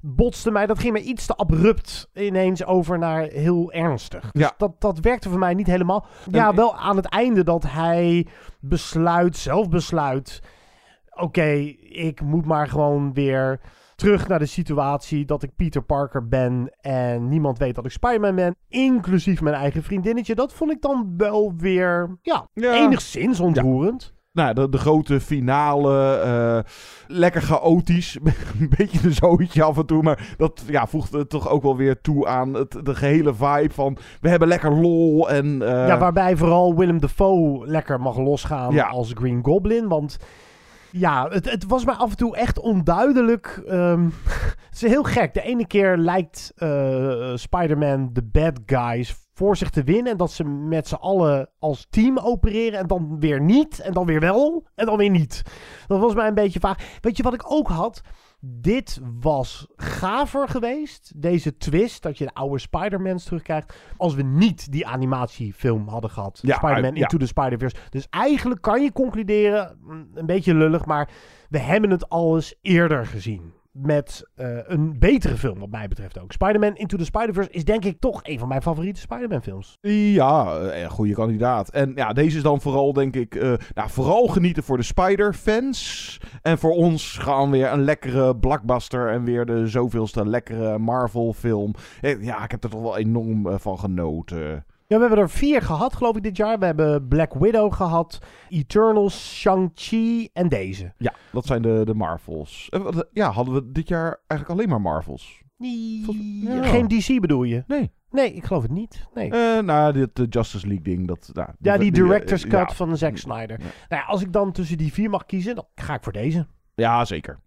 [0.00, 0.66] botste mij.
[0.66, 4.30] Dat ging me iets te abrupt ineens over naar heel ernstig.
[4.32, 4.54] Dus Ja.
[4.56, 6.06] dat, dat werkte voor mij niet helemaal.
[6.30, 8.26] Ja, wel aan het einde dat hij
[8.60, 10.40] besluit, zelf besluit.
[11.20, 11.50] Oké,
[11.88, 13.60] ik moet maar gewoon weer
[13.96, 18.34] terug naar de situatie dat ik Peter Parker ben en niemand weet dat ik Spider-Man
[18.34, 20.34] ben, inclusief mijn eigen vriendinnetje.
[20.34, 22.72] Dat vond ik dan wel weer, ja, Ja.
[22.74, 24.14] enigszins ontroerend.
[24.32, 26.16] Nou, de, de grote finale.
[26.18, 26.58] eh,
[27.06, 28.18] lekker chaotisch.
[28.60, 30.02] een beetje een zootje af en toe.
[30.02, 33.72] Maar dat ja, voegde het toch ook wel weer toe aan het, de gehele vibe
[33.72, 33.96] van...
[34.20, 35.62] We hebben lekker lol en...
[35.62, 38.86] eh, ja, waarbij vooral Willem Dafoe lekker mag losgaan Ja.
[38.88, 40.18] als Green Goblin, want...
[40.92, 43.62] Ja, het, het was mij af en toe echt onduidelijk.
[43.66, 44.04] ehm,
[44.68, 45.34] het is heel gek.
[45.34, 50.12] De ene keer lijkt eh, Spider-Man de bad guys voor zich te winnen.
[50.12, 52.78] En dat ze met z'n allen als team opereren.
[52.78, 53.80] En dan weer niet.
[53.80, 54.66] En dan weer wel.
[54.74, 55.42] En dan weer niet.
[55.86, 56.98] Dat was mij een beetje vaag.
[57.00, 58.00] Weet je wat ik ook had?
[58.44, 61.12] Dit was gaver geweest.
[61.16, 63.74] Deze twist, dat je de oude Spider-Mans terugkrijgt.
[63.96, 66.38] Als we niet die animatiefilm hadden gehad.
[66.42, 67.00] Ja, Spider-Man ja.
[67.00, 67.76] Into the Spider-Verse.
[67.90, 71.08] Dus eigenlijk kan je concluderen, mm, een beetje lullig, maar
[71.48, 73.52] we hebben het alles eerder gezien.
[73.72, 76.32] Met eh, een betere film, wat mij betreft ook.
[76.32, 79.78] Spider-Man Into the Spider-Verse is denk ik toch een van mijn favoriete Spider-Man films.
[79.80, 81.68] Ja, eh, goede kandidaat.
[81.68, 86.20] En ja, deze is dan vooral, denk ik, eh, nou, vooral genieten voor de Spider-fans.
[86.42, 91.74] En voor ons gaan weer een lekkere blockbuster en weer de zoveelste lekkere Marvel-film.
[92.00, 94.64] Eh, Ja, ik heb er toch wel enorm van genoten.
[94.92, 96.58] Ja, we hebben er vier gehad, geloof ik, dit jaar.
[96.58, 98.18] We hebben Black Widow gehad,
[98.48, 100.92] Eternals, Shang-Chi en deze.
[100.98, 102.66] Ja, dat zijn de, de Marvels.
[102.70, 105.42] Eh, wat- Ja, hadden we dit jaar eigenlijk alleen maar Marvels?
[105.56, 106.62] Ja.
[106.62, 107.64] Geen DC bedoel je?
[107.66, 107.92] Nee.
[108.10, 109.06] Nee, ik geloof het niet.
[109.14, 109.30] Nee.
[109.30, 111.30] Eh, nou, dit eh, Justice League ding, dat...
[111.32, 113.58] Nou, ja, die eh, director's cut van Zack Snyder.
[113.58, 116.46] Nou ja, als ik dan tussen die vier mag kiezen, dan ga ik voor deze.
[116.74, 117.40] Ja, zeker.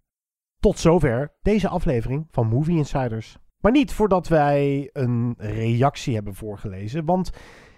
[0.60, 3.36] Tot zover deze aflevering van Movie Insiders.
[3.66, 7.04] Maar niet voordat wij een reactie hebben voorgelezen.
[7.04, 7.30] Want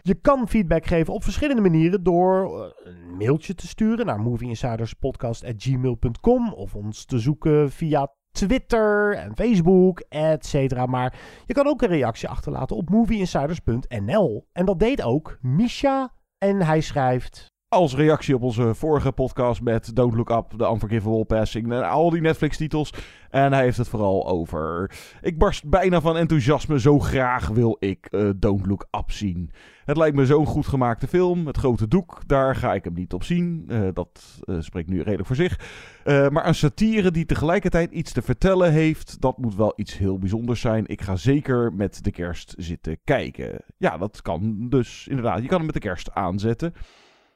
[0.02, 2.50] Je kan feedback geven op verschillende manieren door eh,
[2.84, 10.46] een mailtje te sturen naar movieinsiderspodcast.gmail.com of ons te zoeken via Twitter en Facebook, et
[10.46, 10.86] cetera.
[10.86, 14.46] Maar je kan ook een reactie achterlaten op movieinsiders.nl.
[14.52, 16.12] En dat deed ook Misha.
[16.38, 17.46] En hij schrijft...
[17.70, 22.10] Als reactie op onze vorige podcast met Don't Look Up, The Unforgivable Passing en al
[22.10, 22.92] die Netflix-titels.
[23.30, 24.90] En hij heeft het vooral over.
[25.20, 29.50] Ik barst bijna van enthousiasme, zo graag wil ik eh, Don't Look Up zien.
[29.84, 31.46] Het lijkt me zo'n goed gemaakte film.
[31.46, 33.64] Het grote doek, daar ga ik hem niet op zien.
[33.68, 35.58] Eh, dat eh, spreekt nu redelijk voor zich.
[36.04, 40.60] Maar een satire die tegelijkertijd iets te vertellen heeft, dat moet wel iets heel bijzonders
[40.60, 40.86] zijn.
[40.86, 43.60] Ik ga zeker met de kerst zitten kijken.
[43.76, 45.42] Ja, dat kan dus inderdaad.
[45.42, 46.74] Je kan hem met de kerst aanzetten.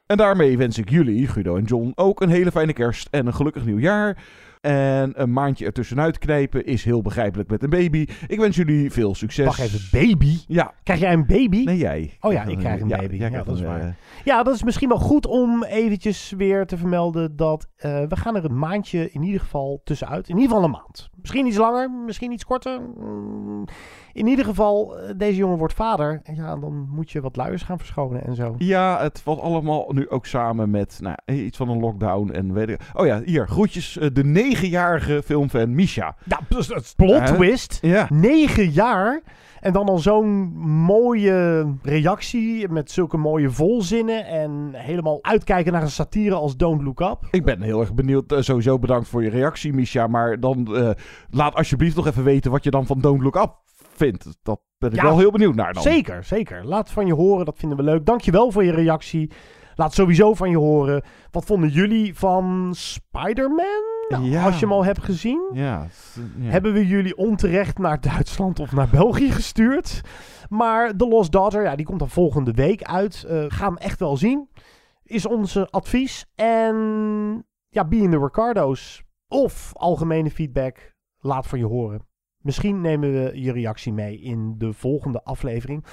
[0.06, 3.34] En daarmee wens ik jullie, Guido en John, ook een hele fijne kerst en een
[3.34, 4.24] gelukkig nieuwjaar.
[4.60, 8.06] En een maandje ertussenuit knijpen is heel begrijpelijk met een baby.
[8.26, 9.44] Ik wens jullie veel succes.
[9.46, 10.36] Wacht even, baby?
[10.46, 10.74] Ja.
[10.82, 11.64] Krijg jij een baby?
[11.64, 12.16] Nee, jij.
[12.20, 13.16] Oh ja, ik krijg een baby.
[13.16, 13.80] Ja, dat is waar.
[13.80, 13.88] eh,
[14.24, 18.36] Ja, dat is misschien wel goed om eventjes weer te vermelden dat eh, we gaan
[18.36, 20.28] er een maandje in ieder geval tussenuit.
[20.28, 21.10] In ieder geval een maand.
[21.22, 22.80] Misschien iets langer, misschien iets korter.
[22.98, 23.64] Mm,
[24.12, 26.20] In ieder geval, eh, deze jongen wordt vader.
[26.24, 28.54] En ja, dan moet je wat luiers gaan verschonen en zo.
[28.58, 32.68] Ja, het valt allemaal nu ook samen met nou, iets van een lockdown en weet
[32.68, 32.80] ik.
[32.94, 33.98] Oh ja, hier, groetjes.
[33.98, 36.16] eh, de negenjarige filmfan Misha.
[36.24, 36.40] Ja,
[36.96, 37.78] plot Eh, twist.
[37.82, 38.06] Ja.
[38.10, 39.20] Negen jaar.
[39.62, 40.52] En dan al zo'n
[40.86, 44.26] mooie reactie met zulke mooie volzinnen.
[44.26, 47.18] En helemaal uitkijken naar een satire als Don't Look Up.
[47.30, 48.32] Ik ben heel erg benieuwd.
[48.32, 50.06] eh, sowieso bedankt voor je reactie, Misha.
[50.06, 50.90] Maar dan eh,
[51.30, 53.52] laat alsjeblieft nog even weten wat je dan van Don't Look Up
[53.94, 54.36] vindt.
[54.42, 55.82] Dat ben ik Ja, wel heel benieuwd naar dan.
[55.82, 56.64] Zeker, zeker.
[56.66, 58.06] Laat van je horen, dat vinden we leuk.
[58.06, 59.30] Dankjewel voor je reactie.
[59.74, 61.02] Laat sowieso van je horen.
[61.30, 63.91] Wat vonden jullie van Spider-Man?
[64.08, 64.44] Ja.
[64.44, 65.50] Als je hem al hebt gezien.
[65.52, 66.50] Ja, s- ja.
[66.50, 70.00] Hebben we jullie onterecht naar Duitsland of naar België gestuurd?
[70.48, 73.24] Maar The Lost Daughter, ja, die komt dan volgende week uit.
[73.28, 74.48] Eh ga hem echt wel zien.
[75.02, 76.26] Is onze advies.
[76.34, 76.76] En
[77.68, 79.02] ja, Be in the Ricardo's.
[79.28, 80.94] Of algemene feedback.
[81.18, 82.06] Laat van je horen.
[82.38, 85.84] Misschien nemen we je reactie mee in de volgende aflevering.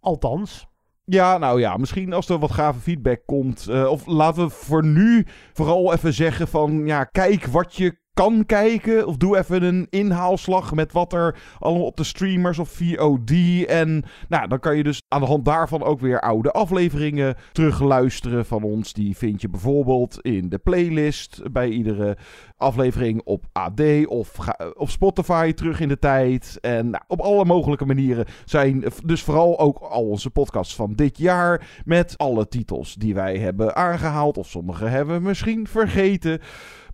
[0.00, 0.66] Althans,
[1.06, 3.68] Ja, nou ja, misschien als er wat gave feedback komt.
[3.68, 6.86] eh, of laten we voor nu vooral even zeggen van...
[6.86, 9.06] Ja, kijk wat je kan kijken.
[9.06, 13.30] Of doe even een inhaalslag met wat er allemaal op de streamers of VOD.
[13.66, 18.46] En nou, dan kan je dus aan de hand daarvan ook weer oude afleveringen terugluisteren
[18.46, 18.92] van ons.
[18.92, 22.16] Die vind je bijvoorbeeld in de playlist bij iedere
[22.56, 24.38] aflevering op AD of
[24.74, 26.58] op Spotify terug in de tijd.
[26.60, 31.18] En nou, op alle mogelijke manieren zijn dus vooral ook al onze podcasts van dit
[31.18, 34.38] jaar met alle titels die wij hebben aangehaald.
[34.38, 36.40] Of sommige hebben we misschien vergeten.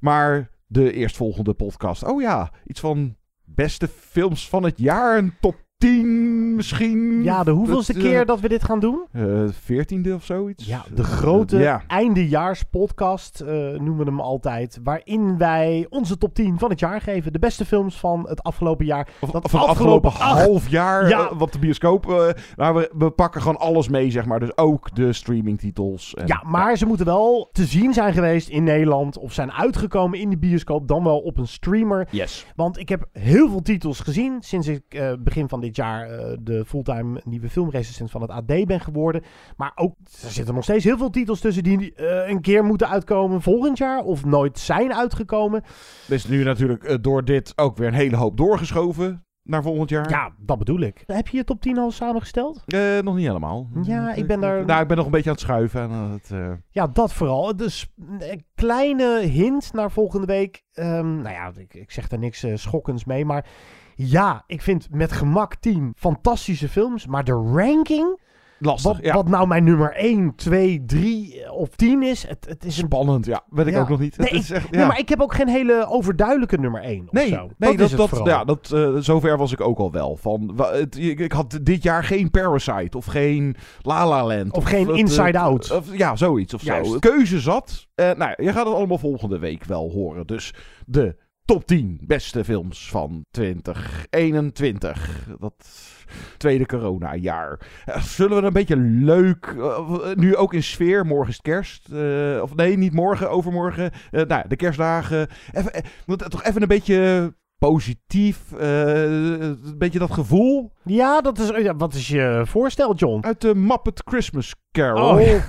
[0.01, 2.05] Maar de eerstvolgende podcast.
[2.05, 5.18] Oh ja, iets van beste films van het jaar.
[5.18, 7.22] Een top 10 misschien.
[7.22, 9.05] ja, de hoeveelste Dat, eh, keer dat we dit gaan doen?
[9.12, 9.24] eh,
[9.62, 10.66] veertiende of zoiets.
[10.66, 11.83] Ja, de grote ja.
[11.87, 14.78] eindejaarspodcast eh, noemen we hem altijd.
[14.83, 17.33] Waarin wij onze top 10 van het jaar geven.
[17.33, 19.09] De beste films van het afgelopen jaar.
[19.20, 21.09] Of, Dat van het afgelopen half jaar.
[21.09, 21.18] Ja.
[21.28, 22.11] eh, wat de bioscoop.
[22.11, 24.41] eh, maar we, we pakken gewoon alles mee, zeg maar.
[24.41, 26.14] Dus ook de streamingtitels.
[26.14, 29.18] En, Ja, maar ze moeten wel te zien zijn geweest in Nederland.
[29.18, 30.89] Of zijn uitgekomen in de bioscoop.
[30.89, 32.09] Dan wel op een streamer.
[32.11, 32.47] Yes.
[32.57, 34.37] Want ik heb heel veel titels gezien.
[34.41, 38.66] Sinds ik eh, begin van dit jaar eh, de fulltime nieuwe filmrecensent van het AD
[38.66, 39.23] ben geworden.
[39.57, 42.89] Maar ook, er zitten nog steeds heel veel titels tussen die eh, een keer moeten
[42.89, 44.03] uitkomen volgend jaar.
[44.03, 45.62] Of nooit zijn uitgekomen.
[46.09, 49.91] Er is nu natuurlijk eh, door dit ook weer een hele hoop doorgeschoven naar volgend
[49.91, 50.11] jaar.
[50.11, 51.03] Ja, dat bedoel ik.
[51.07, 52.62] Heb je je top 10 al samengesteld?
[53.03, 53.68] Nog niet helemaal.
[53.83, 54.64] Ja, ik ben daar...
[54.64, 55.81] Nou, ik ben nog een beetje aan het schuiven.
[55.81, 56.31] En, het,
[56.71, 57.57] Ja, dat vooral.
[57.57, 60.62] Dus een kleine hint naar volgende week.
[60.73, 63.25] Ehm, nou ja, ik, ik zeg daar niks schokkends mee.
[63.25, 63.47] Maar
[64.09, 67.07] ja, ik vind met gemak 10 fantastische films.
[67.07, 68.18] Maar de ranking...
[68.62, 69.14] Lastig, Wat, ja.
[69.14, 72.26] wat nou mijn nummer 1, 2, 3 of 10 is.
[72.28, 72.76] Het, het is.
[72.76, 73.42] Spannend, ja.
[73.51, 73.80] Weet ik Ja.
[73.80, 74.16] ook nog niet.
[74.18, 74.86] Nee, Het is echt, nee, ja.
[74.86, 77.36] maar ik heb ook geen hele overduidelijke nummer 1 of Nee, zo.
[77.36, 78.28] nee, dat, dat, is het dat, vooral.
[78.28, 80.16] ja, dat, eh, zover was ik ook al wel.
[80.16, 84.53] Van, het, ik, had dit jaar geen Parasite of geen La La Land.
[84.53, 85.70] Of geen Inside eh, Out.
[85.70, 86.90] Of, ja, zoiets of Juist.
[86.92, 86.98] zo.
[86.98, 87.86] Keuze zat.
[87.94, 90.26] Eh, nou, je gaat het allemaal volgende week wel horen.
[90.26, 90.55] Dus
[90.86, 91.16] de
[91.51, 95.26] top 10 beste films van 2021.
[95.38, 95.55] Dat
[96.36, 97.61] tweede coronajaar.
[97.84, 101.88] Eh, Zullen we een beetje leuk, eh, nu ook in sfeer, morgen is het kerst.
[101.92, 103.90] eh, of nee, niet morgen, overmorgen.
[104.11, 105.28] Eh, nou, de kerstdagen.
[105.53, 105.82] Even, eh,
[106.14, 109.03] toch even een beetje positief, eh,
[109.40, 113.24] een beetje dat gevoel Ja, dat is, ja, wat is je voorstel, John?
[113.24, 115.14] uit de Muppet Christmas Carol.
[115.14, 115.40] Oh, ja.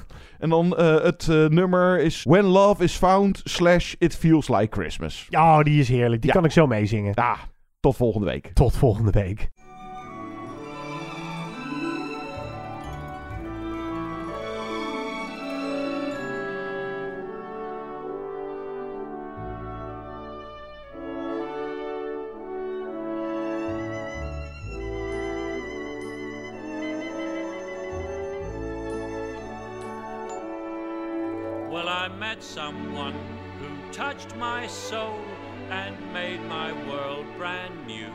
[0.42, 4.68] En dan eh, het eh, nummer is When Love is Found slash It Feels Like
[4.70, 5.28] Christmas.
[5.32, 6.22] Oh, die is heerlijk.
[6.22, 6.36] Die Ja.
[6.36, 7.12] kan ik zo meezingen.
[7.16, 7.38] Ja,
[7.80, 8.52] tot volgende week.
[8.54, 9.50] Tot volgende week.
[34.72, 35.20] Soul
[35.70, 38.08] and made my world brand new.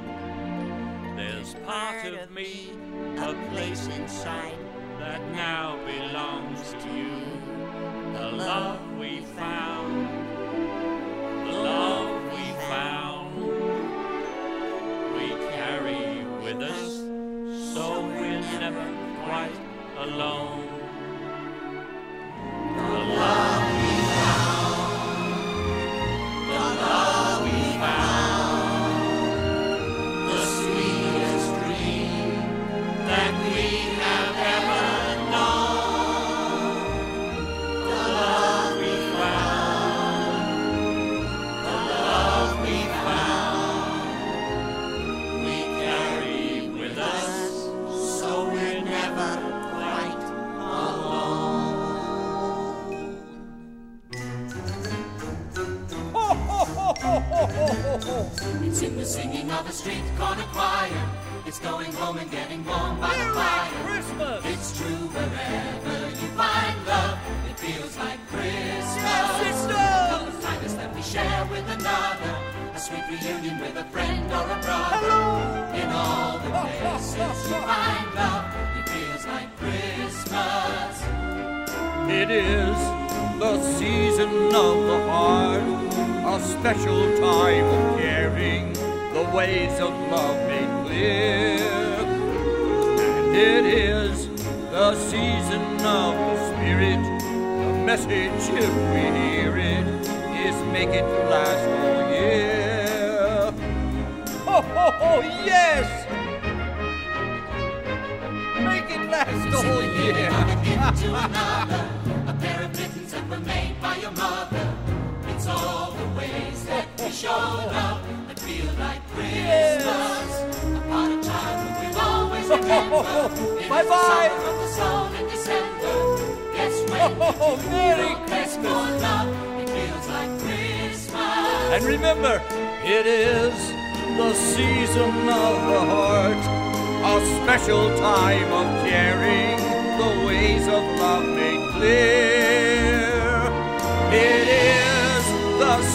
[1.15, 2.71] There's part of me,
[3.19, 4.59] a place inside,
[4.99, 7.21] that now belongs to you.
[8.15, 10.09] The love we found,
[11.47, 13.37] the love we found,
[15.15, 17.03] we carry with us,
[17.75, 18.89] so we're never
[19.25, 19.57] quite
[19.99, 20.69] alone.
[22.77, 23.56] The love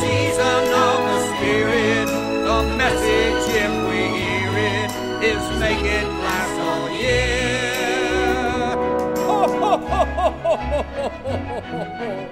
[0.01, 2.07] season of the Spirit.
[2.47, 4.89] The message, if we hear it,
[5.31, 7.41] is make it last all year.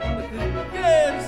[0.74, 1.22] Yes!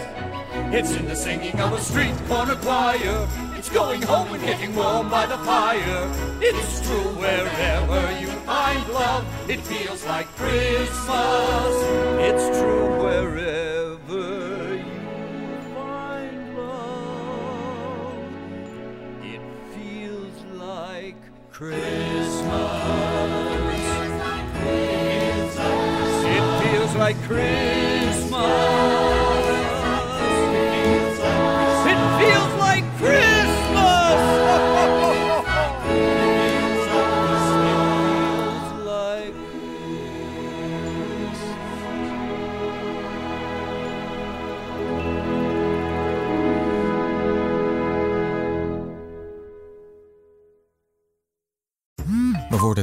[0.74, 3.28] It's in the singing of a street corner choir.
[3.58, 6.04] It's going home and getting warm by the fire.
[6.42, 11.74] It's true wherever you find love, it feels like Christmas.
[12.28, 13.51] It's true wherever.
[21.62, 22.42] Christmas.
[26.26, 27.81] It feels like Christmas.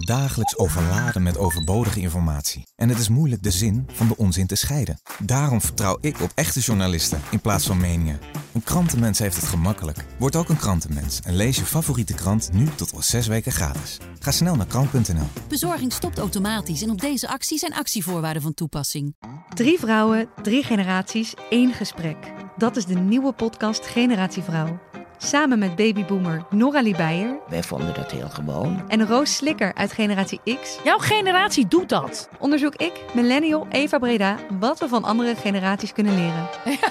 [0.08, 2.66] Dagelijks overladen met overbodige informatie.
[2.76, 4.98] En het is moeilijk de zin van de onzin te scheiden.
[5.18, 8.18] Daarom vertrouw ik op echte journalisten in plaats van meningen.
[8.52, 10.04] Een krantenmens heeft het gemakkelijk.
[10.18, 13.98] Word ook een krantenmens en lees je favoriete krant nu tot al zes weken gratis.
[14.18, 15.28] Ga snel naar krant.nl.
[15.48, 19.16] Bezorging stopt automatisch en op deze actie zijn actievoorwaarden van toepassing.
[19.54, 22.16] Drie vrouwen, drie generaties, één gesprek.
[22.56, 24.87] Dat is de nieuwe podcast Generatie Vrouw.
[25.18, 28.82] Samen met babyboomer Noralie Beijer Wij vonden dat heel gewoon.
[28.88, 30.78] en Roos Slikker uit Generatie X.
[30.84, 32.28] Jouw generatie doet dat.
[32.38, 36.48] Onderzoek ik, millennial Eva Breda, wat we van andere generaties kunnen leren.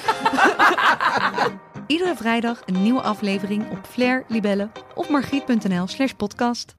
[1.87, 6.76] Iedere vrijdag een nieuwe aflevering op Flair, Libelle of margriet.nl slash podcast.